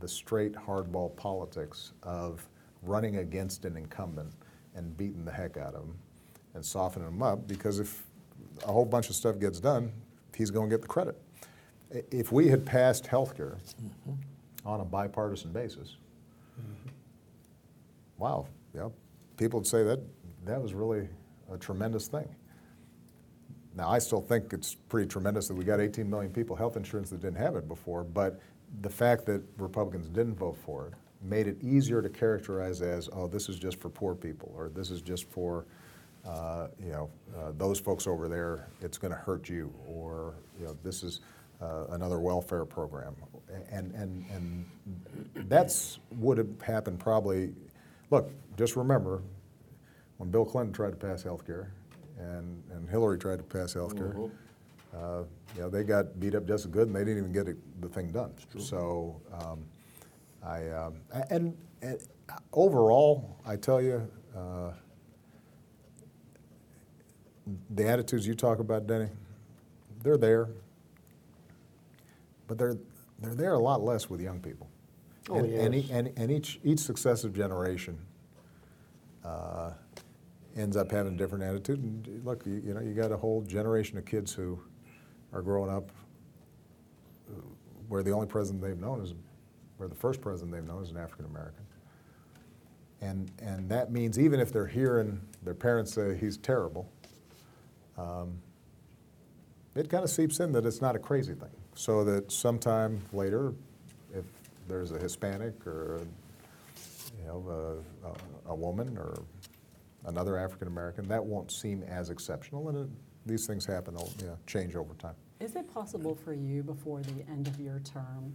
[0.00, 2.46] the straight hardball politics of
[2.82, 4.32] running against an incumbent
[4.74, 5.94] and beating the heck out of him
[6.54, 8.04] and softening him up because if
[8.64, 9.92] a whole bunch of stuff gets done,
[10.34, 11.16] he's going to get the credit.
[12.10, 13.58] If we had passed health care
[14.64, 15.96] on a bipartisan basis,
[18.20, 18.88] wow, yeah,
[19.36, 19.98] people would say that
[20.44, 21.08] that was really
[21.52, 22.28] a tremendous thing.
[23.74, 27.10] Now, I still think it's pretty tremendous that we got 18 million people health insurance
[27.10, 28.40] that didn't have it before, but
[28.82, 33.26] the fact that Republicans didn't vote for it made it easier to characterize as, oh,
[33.26, 35.66] this is just for poor people, or this is just for,
[36.26, 40.66] uh, you know, uh, those folks over there, it's going to hurt you, or, you
[40.66, 41.20] know, this is
[41.60, 43.14] uh, another welfare program.
[43.70, 44.64] And, and, and
[45.48, 47.52] that's would have happened probably,
[48.10, 49.22] look, just remember,
[50.18, 51.72] when Bill Clinton tried to pass health care
[52.18, 54.14] and, and Hillary tried to pass health care,
[54.94, 55.22] uh,
[55.54, 57.56] you know, they got beat up just as good and they didn't even get it,
[57.80, 58.32] the thing done.
[58.58, 59.64] So um,
[60.42, 60.94] I, um,
[61.30, 61.98] and, and
[62.52, 64.72] overall, I tell you, uh,
[67.70, 69.08] the attitudes you talk about, Denny,
[70.02, 70.48] they're there,
[72.46, 72.76] but they're,
[73.20, 74.68] they're there a lot less with young people.
[75.30, 75.90] Oh, and, and, e- yes.
[75.90, 77.98] and, and each, each successive generation
[79.24, 79.70] uh,
[80.56, 81.78] ends up having a different attitude.
[81.78, 84.60] And look, you, you know, you got a whole generation of kids who
[85.32, 85.90] are growing up
[87.30, 87.40] uh,
[87.88, 89.14] where the only president they've known is,
[89.76, 91.64] where the first president they've known is an African American.
[93.00, 96.90] And, and that means even if they're hearing their parents say he's terrible,
[97.96, 98.38] um,
[99.74, 101.50] it kind of seeps in that it's not a crazy thing.
[101.74, 103.54] So that sometime later,
[104.70, 106.00] there's a Hispanic or
[107.18, 109.24] you know a, a, a woman or
[110.06, 112.88] another African American, that won't seem as exceptional, and it,
[113.26, 113.94] these things happen.
[113.94, 115.14] They'll you know, change over time.
[115.40, 118.34] Is it possible for you before the end of your term,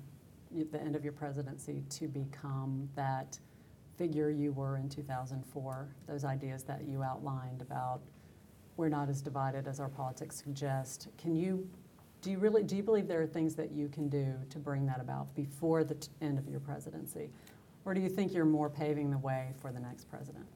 [0.72, 3.40] the end of your presidency, to become that
[3.98, 5.96] figure you were in 2004?
[6.08, 8.02] Those ideas that you outlined about
[8.78, 11.08] we're not as divided as our politics suggest.
[11.18, 11.68] Can you,
[12.26, 14.84] do you really, do you believe there are things that you can do to bring
[14.88, 17.30] that about before the t- end of your presidency?
[17.86, 20.48] Or do you think you're more paving the way for the next president?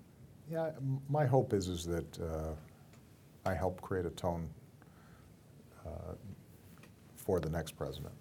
[0.50, 0.72] Yeah,
[1.10, 2.56] my hope is is that uh,
[3.46, 4.50] I help create a tone
[5.86, 6.16] uh,
[7.16, 8.16] for the next president.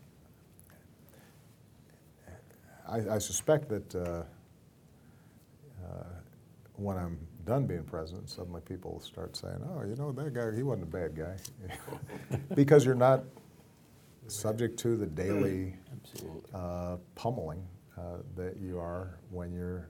[2.87, 4.25] I, I suspect that uh,
[5.83, 6.05] uh,
[6.77, 10.63] when I'm done being president, suddenly people start saying, "Oh, you know that guy, he
[10.63, 11.37] wasn't a bad guy,"
[12.55, 13.25] because you're not
[14.27, 15.75] subject to the daily
[16.55, 19.89] uh, pummeling uh, that you are when you're,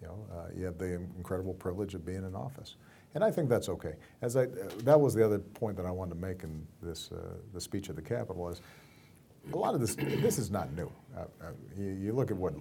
[0.00, 2.74] you know, uh, you have the incredible privilege of being in office.
[3.14, 3.94] And I think that's okay.
[4.22, 4.46] As I, uh,
[4.78, 7.88] that was the other point that I wanted to make in this, uh, the speech
[7.90, 8.60] at the Capitol is,
[9.52, 10.90] a lot of this, this is not new.
[11.16, 11.26] Uh, uh,
[11.76, 12.54] you, you look at what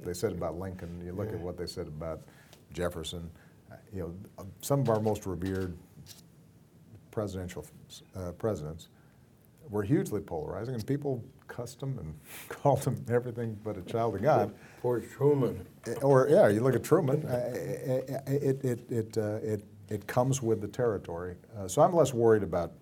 [0.00, 2.22] they said about Lincoln, you look at what they said about
[2.72, 3.30] Jefferson,
[3.70, 5.76] uh, you know, uh, some of our most revered
[7.10, 7.66] presidential
[8.16, 8.88] uh, presidents
[9.68, 12.14] were hugely polarizing, and people cussed him and
[12.48, 14.54] called them everything but a child of God.
[14.80, 15.66] Poor Truman.
[16.02, 17.24] Or yeah, you look at Truman.
[17.26, 17.50] uh,
[18.26, 21.34] It it it uh, it it comes with the territory.
[21.58, 22.72] Uh, so I'm less worried about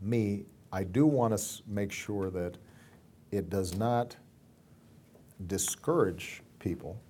[0.00, 0.44] me.
[0.72, 2.58] I do want to make sure that
[3.30, 4.16] it does not
[5.46, 7.00] discourage people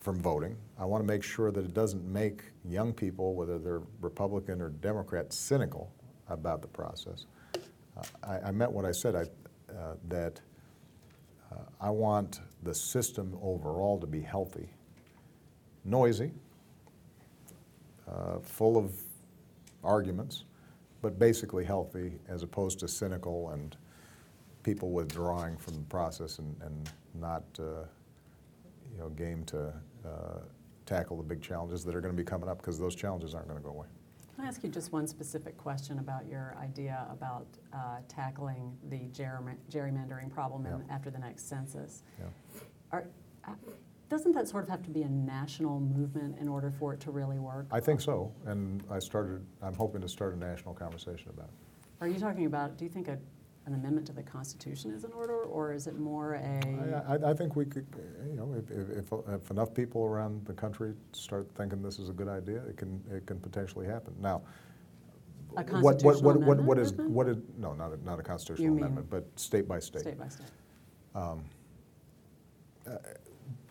[0.00, 0.56] from voting.
[0.78, 4.70] I want to make sure that it doesn't make young people, whether they're Republican or
[4.70, 5.92] Democrat, cynical
[6.28, 7.26] about the process.
[7.96, 9.22] Uh, I, I meant what I said, I,
[9.72, 10.40] uh, that
[11.52, 14.68] uh, I want the system overall to be healthy,
[15.84, 16.32] noisy,
[18.08, 18.92] uh, full of
[19.84, 20.44] arguments,
[21.02, 23.76] but basically healthy as opposed to cynical and
[24.62, 27.84] people withdrawing from the process and, and not uh,
[28.92, 29.72] you know, game to
[30.86, 33.48] tackle the big challenges that are going to be coming up because those challenges aren't
[33.48, 33.86] going to go away.
[34.34, 39.00] Can I ask you just one specific question about your idea about uh, tackling the
[39.10, 42.02] gerrymandering problem in, after the next census?
[42.18, 42.26] Yeah.
[42.90, 43.04] Are,
[43.46, 43.52] uh,
[44.08, 47.10] doesn't that sort of have to be a national movement in order for it to
[47.10, 47.66] really work?
[47.70, 51.54] I think so, and I started, I'm hoping to start a national conversation about it.
[52.00, 53.18] Are you talking about, do you think a,
[53.70, 57.04] an amendment to the Constitution is in order, or is it more a?
[57.08, 60.04] I, I, I think we could, uh, you know, if, if, if, if enough people
[60.04, 63.86] around the country start thinking this is a good idea, it can, it can potentially
[63.86, 64.12] happen.
[64.20, 64.42] Now,
[65.56, 67.10] A what, what, constitutional what, what, what amendment, is, movement?
[67.10, 70.02] what is, no, not a, not a constitutional You mean- amendment, but state by state.
[70.02, 70.46] State by state.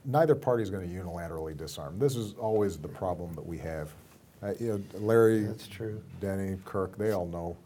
[0.05, 1.99] Neither party is going to unilaterally disarm.
[1.99, 3.89] This is always the problem that we have.
[4.41, 6.01] Uh, you know, Larry, That's true.
[6.21, 7.57] Denny, Kirk, they all know.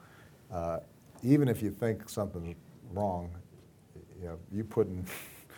[0.52, 0.80] Uh,
[1.24, 2.56] even if you think something's
[2.92, 3.32] wrong,
[4.22, 5.06] you know, you putting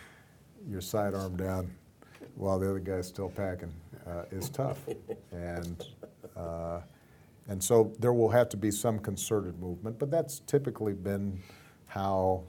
[0.68, 1.70] your sidearm down
[2.36, 3.72] while the other guy's still packing
[4.06, 4.78] uh, is tough.
[5.32, 5.84] And
[6.36, 6.80] uh,
[7.48, 11.40] and so there will have to be some concerted movement, but that's typically been
[11.86, 12.42] how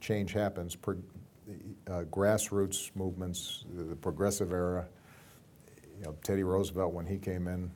[0.00, 0.76] change happens.
[0.76, 1.02] Pro-
[1.88, 4.86] uh, grassroots movements, the progressive era,
[5.98, 7.70] you know, Teddy Roosevelt, when he came in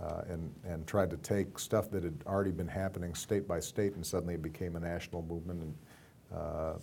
[0.00, 3.94] uh, and, and tried to take stuff that had already been happening state by state,
[3.94, 5.74] and suddenly it became a national movement, and
[6.32, 6.76] uh, uh,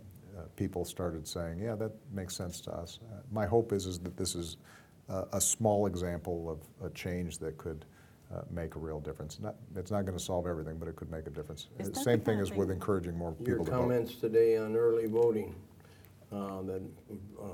[0.56, 3.00] people started saying, yeah, that makes sense to us.
[3.12, 4.58] Uh, my hope is, is that this is
[5.08, 7.86] a, a small example of a change that could
[8.34, 9.40] uh, make a real difference.
[9.40, 11.68] Not, it's not going to solve everything, but it could make a difference.
[11.80, 13.78] Is the Same thing kind as with encouraging more Your people to vote.
[13.78, 15.56] comments today on early voting
[16.34, 16.82] uh, that
[17.42, 17.46] uh,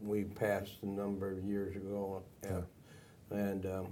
[0.00, 2.22] we passed a number of years ago.
[2.48, 2.62] uh,
[3.30, 3.86] And, um,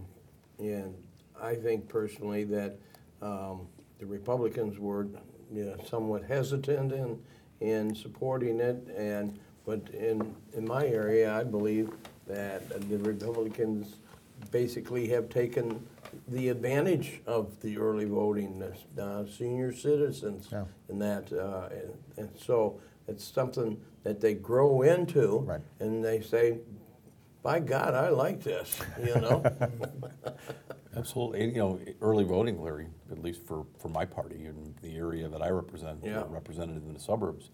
[0.60, 0.94] and
[1.40, 2.76] I think personally that
[3.22, 3.66] um,
[3.98, 5.06] the Republicans were
[5.52, 7.18] you know, somewhat hesitant in,
[7.60, 8.86] in supporting it.
[8.96, 11.90] And, but in, in my area, I believe
[12.26, 13.96] that the Republicans
[14.50, 15.84] basically have taken
[16.28, 18.62] the advantage of the early voting,
[18.98, 20.64] uh, senior citizens Yeah.
[20.88, 25.40] and that, uh, and, and so it's something that they grow into.
[25.40, 25.60] Right.
[25.78, 26.58] And they say,
[27.42, 29.42] by God, I like this, you know?
[30.96, 31.44] Absolutely.
[31.44, 35.28] And, you know, early voting, Larry, at least for, for my party in the area
[35.28, 36.24] that I represent, Yeah.
[36.28, 37.50] represented in the suburbs,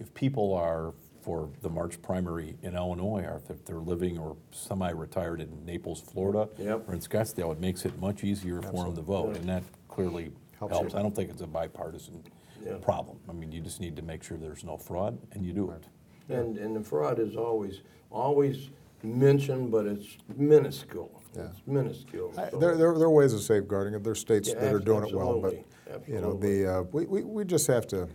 [0.00, 5.40] if people are for the March primary in Illinois, or if they're living or semi-retired
[5.40, 6.88] in Naples, Florida, Yep.
[6.88, 10.30] or in Scottsdale, it makes it much easier for them to vote, and that clearly
[10.58, 10.94] Helps helps.
[10.94, 12.22] I don't think it's a bipartisan
[12.64, 12.78] Yeah.
[12.80, 13.18] problem.
[13.28, 15.84] I mean, you just need to make sure there's no fraud, and you do it.
[16.28, 17.80] And, and the fraud is always,
[18.10, 18.70] always
[19.02, 21.17] mentioned, but it's minuscule.
[21.36, 21.42] Yeah.
[21.44, 22.32] It's minuscule.
[22.36, 24.02] I- There, there, there are ways of safeguarding it.
[24.02, 25.54] There are states Yeah, that are doing it well, but,
[25.88, 28.08] absolutely, you know, the, uh, we, we, we just have to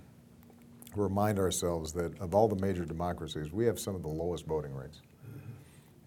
[0.96, 4.74] remind ourselves that of all the major democracies, we have some of the lowest voting
[4.74, 5.02] rates.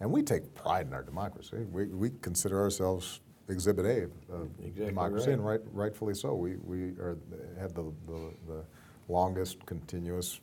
[0.01, 1.65] And we take pride in our democracy.
[1.73, 4.03] We, we consider ourselves Exhibit A
[4.35, 5.35] of Exactly democracy, right.
[5.35, 6.35] and right, rightfully so.
[6.35, 7.17] We, we are,
[7.59, 8.65] have the, the, the
[9.09, 10.41] longest continuous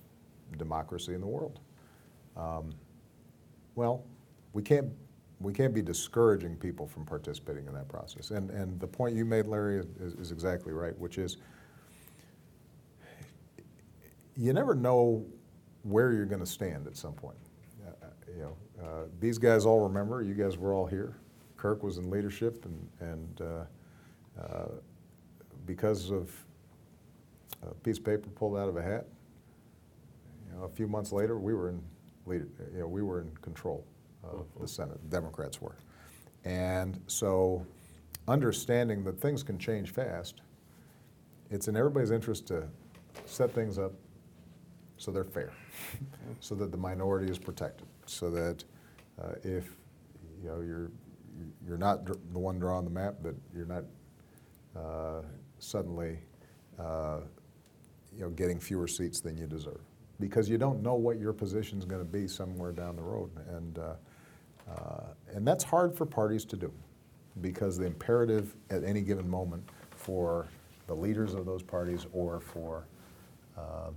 [0.58, 1.60] democracy in the world.
[2.36, 2.74] Um,
[3.76, 4.04] Well,
[4.54, 4.88] we can't,
[5.40, 8.32] we can't be discouraging people from participating in that process.
[8.32, 11.38] And, and the point you made, Larry, is, is exactly right, which is
[14.36, 15.26] you never know
[15.84, 17.38] where you're going to stand at some point.
[17.86, 20.22] Uh, uh, you know, uh, these guys all remember.
[20.24, 21.16] You guys were all here.
[21.58, 24.66] Kirk was in leadership, and and uh, uh,
[25.66, 26.32] because of
[27.62, 29.06] a piece of paper pulled out of a hat,
[30.50, 31.82] you know, a few months later, we were in
[32.26, 33.86] leader, you know, we were in control
[34.24, 35.10] of the Senate.
[35.10, 35.76] Democrats were,
[36.46, 37.66] and so
[38.28, 40.42] understanding that things can change fast,
[41.50, 42.68] it's in everybody's interest to
[43.26, 43.94] set things up
[44.98, 45.52] so they're fair,
[46.40, 48.64] so that the minority is protected, so that
[49.22, 49.76] uh, if
[50.42, 50.92] you know you're
[51.66, 53.84] you're not dr- the one drawing the map, that you're not
[54.78, 55.22] uh,
[55.60, 56.20] suddenly
[56.80, 57.20] uh,
[58.16, 59.82] you know getting fewer seats than you deserve,
[60.20, 63.30] because you don't know what your position is going to be somewhere down the road,
[63.50, 63.78] and
[64.70, 66.72] uh, and that's hard for parties to do,
[67.42, 69.64] because the imperative at any given moment
[69.96, 70.48] for
[70.88, 72.86] the leaders of those parties or for
[73.58, 73.92] uh, uh,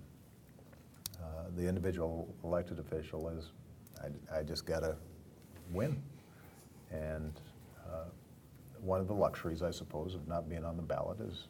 [1.56, 3.50] the individual elected official is,
[4.02, 4.96] I, I just got to
[5.72, 6.00] win.
[6.90, 7.32] And
[7.86, 8.04] uh,
[8.80, 11.48] one of the luxuries, I suppose, of not being on the ballot is,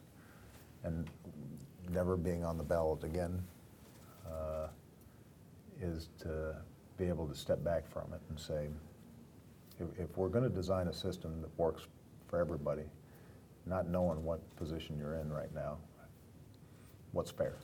[0.85, 1.09] and
[1.91, 3.43] never being on the ballot again,
[4.27, 4.69] uh,
[5.81, 6.57] is to
[6.97, 8.69] be able to step back from it and say,
[9.81, 11.87] if, if we're going to design a system that works
[12.29, 12.85] for everybody,
[13.67, 15.79] not knowing what position you're in right now,
[17.13, 17.57] what's fair?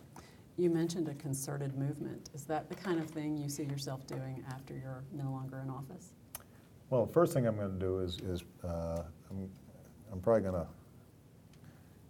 [0.56, 2.30] You mentioned a concerted movement.
[2.34, 5.70] Is that the kind of thing you see yourself doing after you're no longer in
[5.70, 6.12] office?
[6.90, 9.48] Well, the first thing I'm going to do is, is uh, I'm,
[10.12, 10.66] I'm probably going to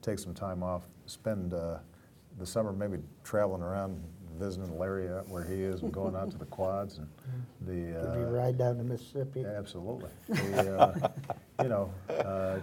[0.00, 1.78] take some time off, spend uh,
[2.38, 4.02] the summer maybe traveling around,
[4.42, 7.08] visiting Larry where he is, and going out to the quads and
[7.60, 7.98] the.
[8.00, 9.44] Could uh, ride down to Mississippi.
[9.44, 10.10] Absolutely.
[10.28, 11.08] The, uh,
[11.62, 12.58] you know, uh,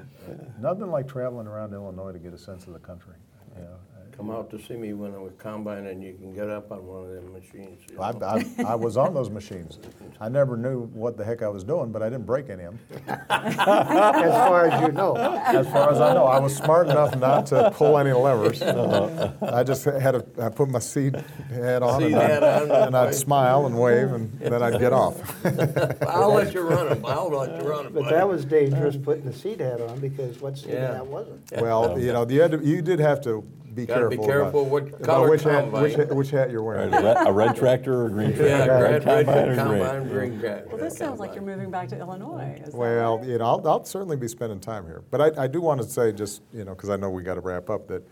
[0.59, 3.15] nothing like traveling around Illinois to get a sense of the country.
[3.55, 3.77] You know,
[4.19, 6.85] Come out to see me when I was combining, and you can get up on
[6.85, 7.79] one of them machines.
[7.89, 8.25] you I, know.
[8.25, 9.79] I, I was on those machines.
[10.19, 12.73] I never knew what the heck I was doing, but I didn't break any of
[12.89, 12.99] them.
[13.29, 15.15] As far as you know.
[15.15, 18.61] As far as I know, I was smart enough not to pull any levers.
[18.61, 19.31] Uh-huh.
[19.41, 21.15] I just had to, I put my seat
[21.49, 23.15] head on, Seat and, hat on, I'd, and I'd right.
[23.15, 25.15] smile and wave, and then I'd get off.
[26.05, 27.93] I'll let you run them, I'll let you run them.
[27.93, 30.95] But that was dangerous putting the seat hat on because what seat Yeah.
[30.95, 31.49] hat wasn't?
[31.53, 34.25] Well, you know, you, had to, you did have to be Gotta be careful.
[34.27, 36.93] careful about, what color which hat, which, hat- which hat you're Right, wearing.
[36.93, 38.71] a, red, a red tractor or a green Yeah, tractor?
[38.73, 40.29] red, red, combine or combine, green?
[40.29, 40.67] green cat.
[40.67, 42.61] Well, this sounds like you're moving back to Illinois.
[42.65, 43.27] Is Well, right?
[43.27, 45.03] you know, I'll, I'll certainly be spending time here.
[45.11, 47.35] But I, I do want to say, just, you know, because I know we got
[47.35, 48.03] to wrap up, that,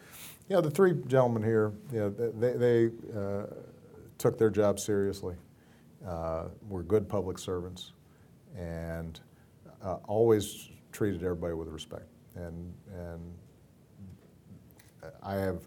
[0.50, 2.54] you know, the three gentlemen here, you know, they,
[2.88, 3.46] they uh,
[4.18, 5.36] took their job seriously,
[6.08, 7.92] uh, were good public servants,
[8.58, 9.20] and
[9.84, 12.06] uh, always treated everybody with respect.
[12.36, 13.22] And, and
[15.24, 15.62] I have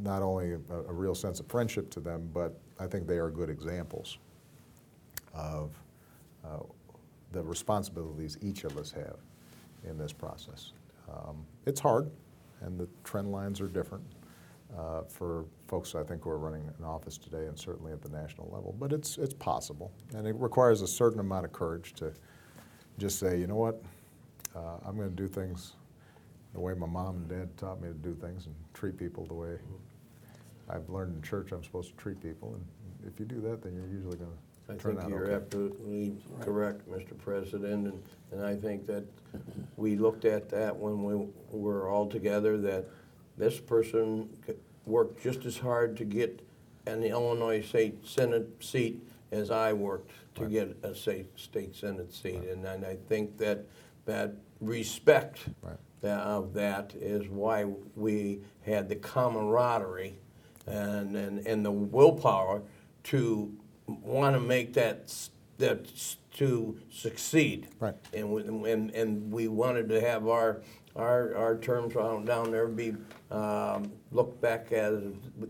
[0.00, 3.30] not only a, a real sense of friendship to them, but I think they are
[3.30, 4.18] good examples
[5.32, 5.70] of
[6.44, 6.58] uh,
[7.32, 9.16] the responsibilities each of us have
[9.88, 10.72] in this process.
[11.08, 12.10] Um, It's hard,
[12.60, 14.04] and the trend lines are different
[14.76, 18.08] uh, for folks, I think, who are running an office today and certainly at the
[18.08, 19.92] national level, but it's, it's possible.
[20.14, 22.12] And it requires a certain amount of courage to
[22.98, 23.82] just say, you know what,
[24.56, 25.74] uh, I'm going to do things
[26.54, 29.34] the way my mom and dad taught me to do things and treat people the
[29.34, 29.58] way
[30.70, 32.54] I've learned in church I'm supposed to treat people.
[32.54, 34.30] And if you do that, then you're usually going
[34.68, 35.34] I to turn think out you're okay.
[35.34, 37.18] absolutely correct, Mr.
[37.18, 38.02] President, and,
[38.32, 39.04] and I think that
[39.76, 42.86] we looked at that when we were all together, that
[43.36, 44.30] this person
[44.86, 46.40] worked just as hard to get
[46.86, 49.02] an Illinois State Senate seat
[49.32, 52.36] as I worked to get a state, state Senate seat.
[52.36, 53.66] And, and I think that,
[54.06, 55.76] that respect Right.
[56.12, 57.64] Of that is why
[57.96, 60.14] we had the camaraderie
[60.66, 62.62] and, and, and the willpower
[63.04, 63.52] to
[63.86, 65.12] want to make that,
[65.58, 65.86] that
[66.34, 67.68] to succeed.
[67.80, 67.94] Right.
[68.12, 70.62] And, we- and, and we wanted to have our,
[70.96, 72.94] our, our terms down down there be,
[73.30, 75.02] um, looked back as,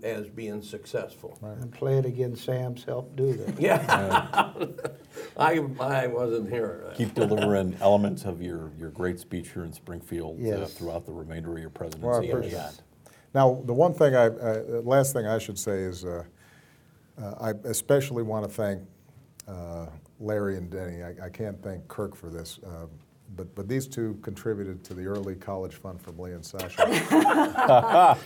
[0.03, 1.39] as being successful.
[1.43, 3.61] And play it again, Sam's helped do that.
[3.61, 4.53] Yeah.
[5.37, 6.93] I, I wasn't here.
[6.97, 11.53] Keep delivering elements of your, your great speech here in Springfield uh, throughout the remainder
[11.53, 12.83] of your Well, I presidency and appreciate beyond.
[13.35, 16.23] Now, the one thing I, uh, last thing I should say is, uh,
[17.21, 18.83] uh, I especially want to thank
[19.49, 19.87] uh,
[20.21, 21.03] Larry and Denny.
[21.03, 22.87] I, I can't thank Kirk for this, uh,
[23.37, 27.27] but but these two contributed to the early college fund for Lee and Sasha through
[27.27, 28.17] our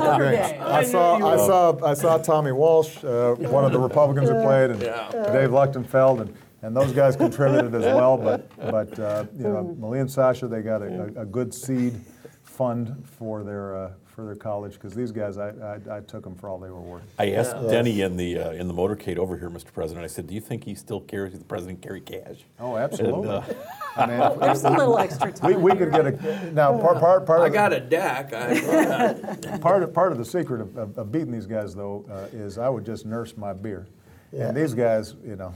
[0.00, 0.48] poker games.
[0.52, 0.62] game.
[0.62, 4.70] I saw I saw I saw Tommy Walsh, uh, one of the Republicans who played,
[4.70, 5.10] and Yeah.
[5.32, 8.16] Dave Luechtefeld, and, and those guys contributed as well.
[8.16, 12.00] But but uh, you know, Malia and Sasha, they got a, a, a good seed
[12.42, 16.34] fund for their uh, for their college because these guys, I, I I took them
[16.34, 17.04] for all they were worth.
[17.20, 17.70] I asked Yeah.
[17.70, 19.72] Denny in the uh, in the motorcade over here, Mr.
[19.72, 20.02] President.
[20.04, 23.28] I said, "Do you think he still carries the president carry cash?" Oh, absolutely.
[23.28, 23.42] uh,
[23.96, 25.62] I mean, if- There's a little extra we, time.
[25.62, 28.32] we could get a now part part part I of got a deck.
[28.32, 32.26] I, Part of, part of the secret of, of, of beating these guys, though, uh,
[32.36, 33.86] is I would just nurse my beer.
[34.32, 34.48] Yeah.
[34.48, 35.54] And these guys, you know,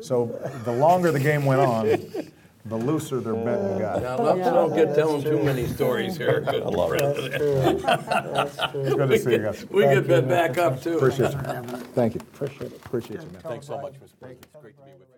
[0.00, 0.26] so
[0.64, 1.86] the longer the game went on,
[2.66, 4.02] the looser their betting got.
[4.02, 4.50] now, let's Yeah.
[4.50, 6.42] don't get telling too many stories here.
[6.48, 6.98] I love it.
[7.30, 8.32] That's true.
[8.32, 8.96] That's true.
[8.96, 9.66] Good to see you guys.
[9.70, 10.96] We get that back up too.
[10.96, 11.38] Appreciate you.
[11.94, 12.20] Thank you.
[12.20, 12.80] Appreciate it.
[12.86, 13.42] Appreciate you, man.
[13.42, 14.18] Thanks so much, Mr.
[14.18, 14.44] President.
[14.52, 15.13] It's great to be with you.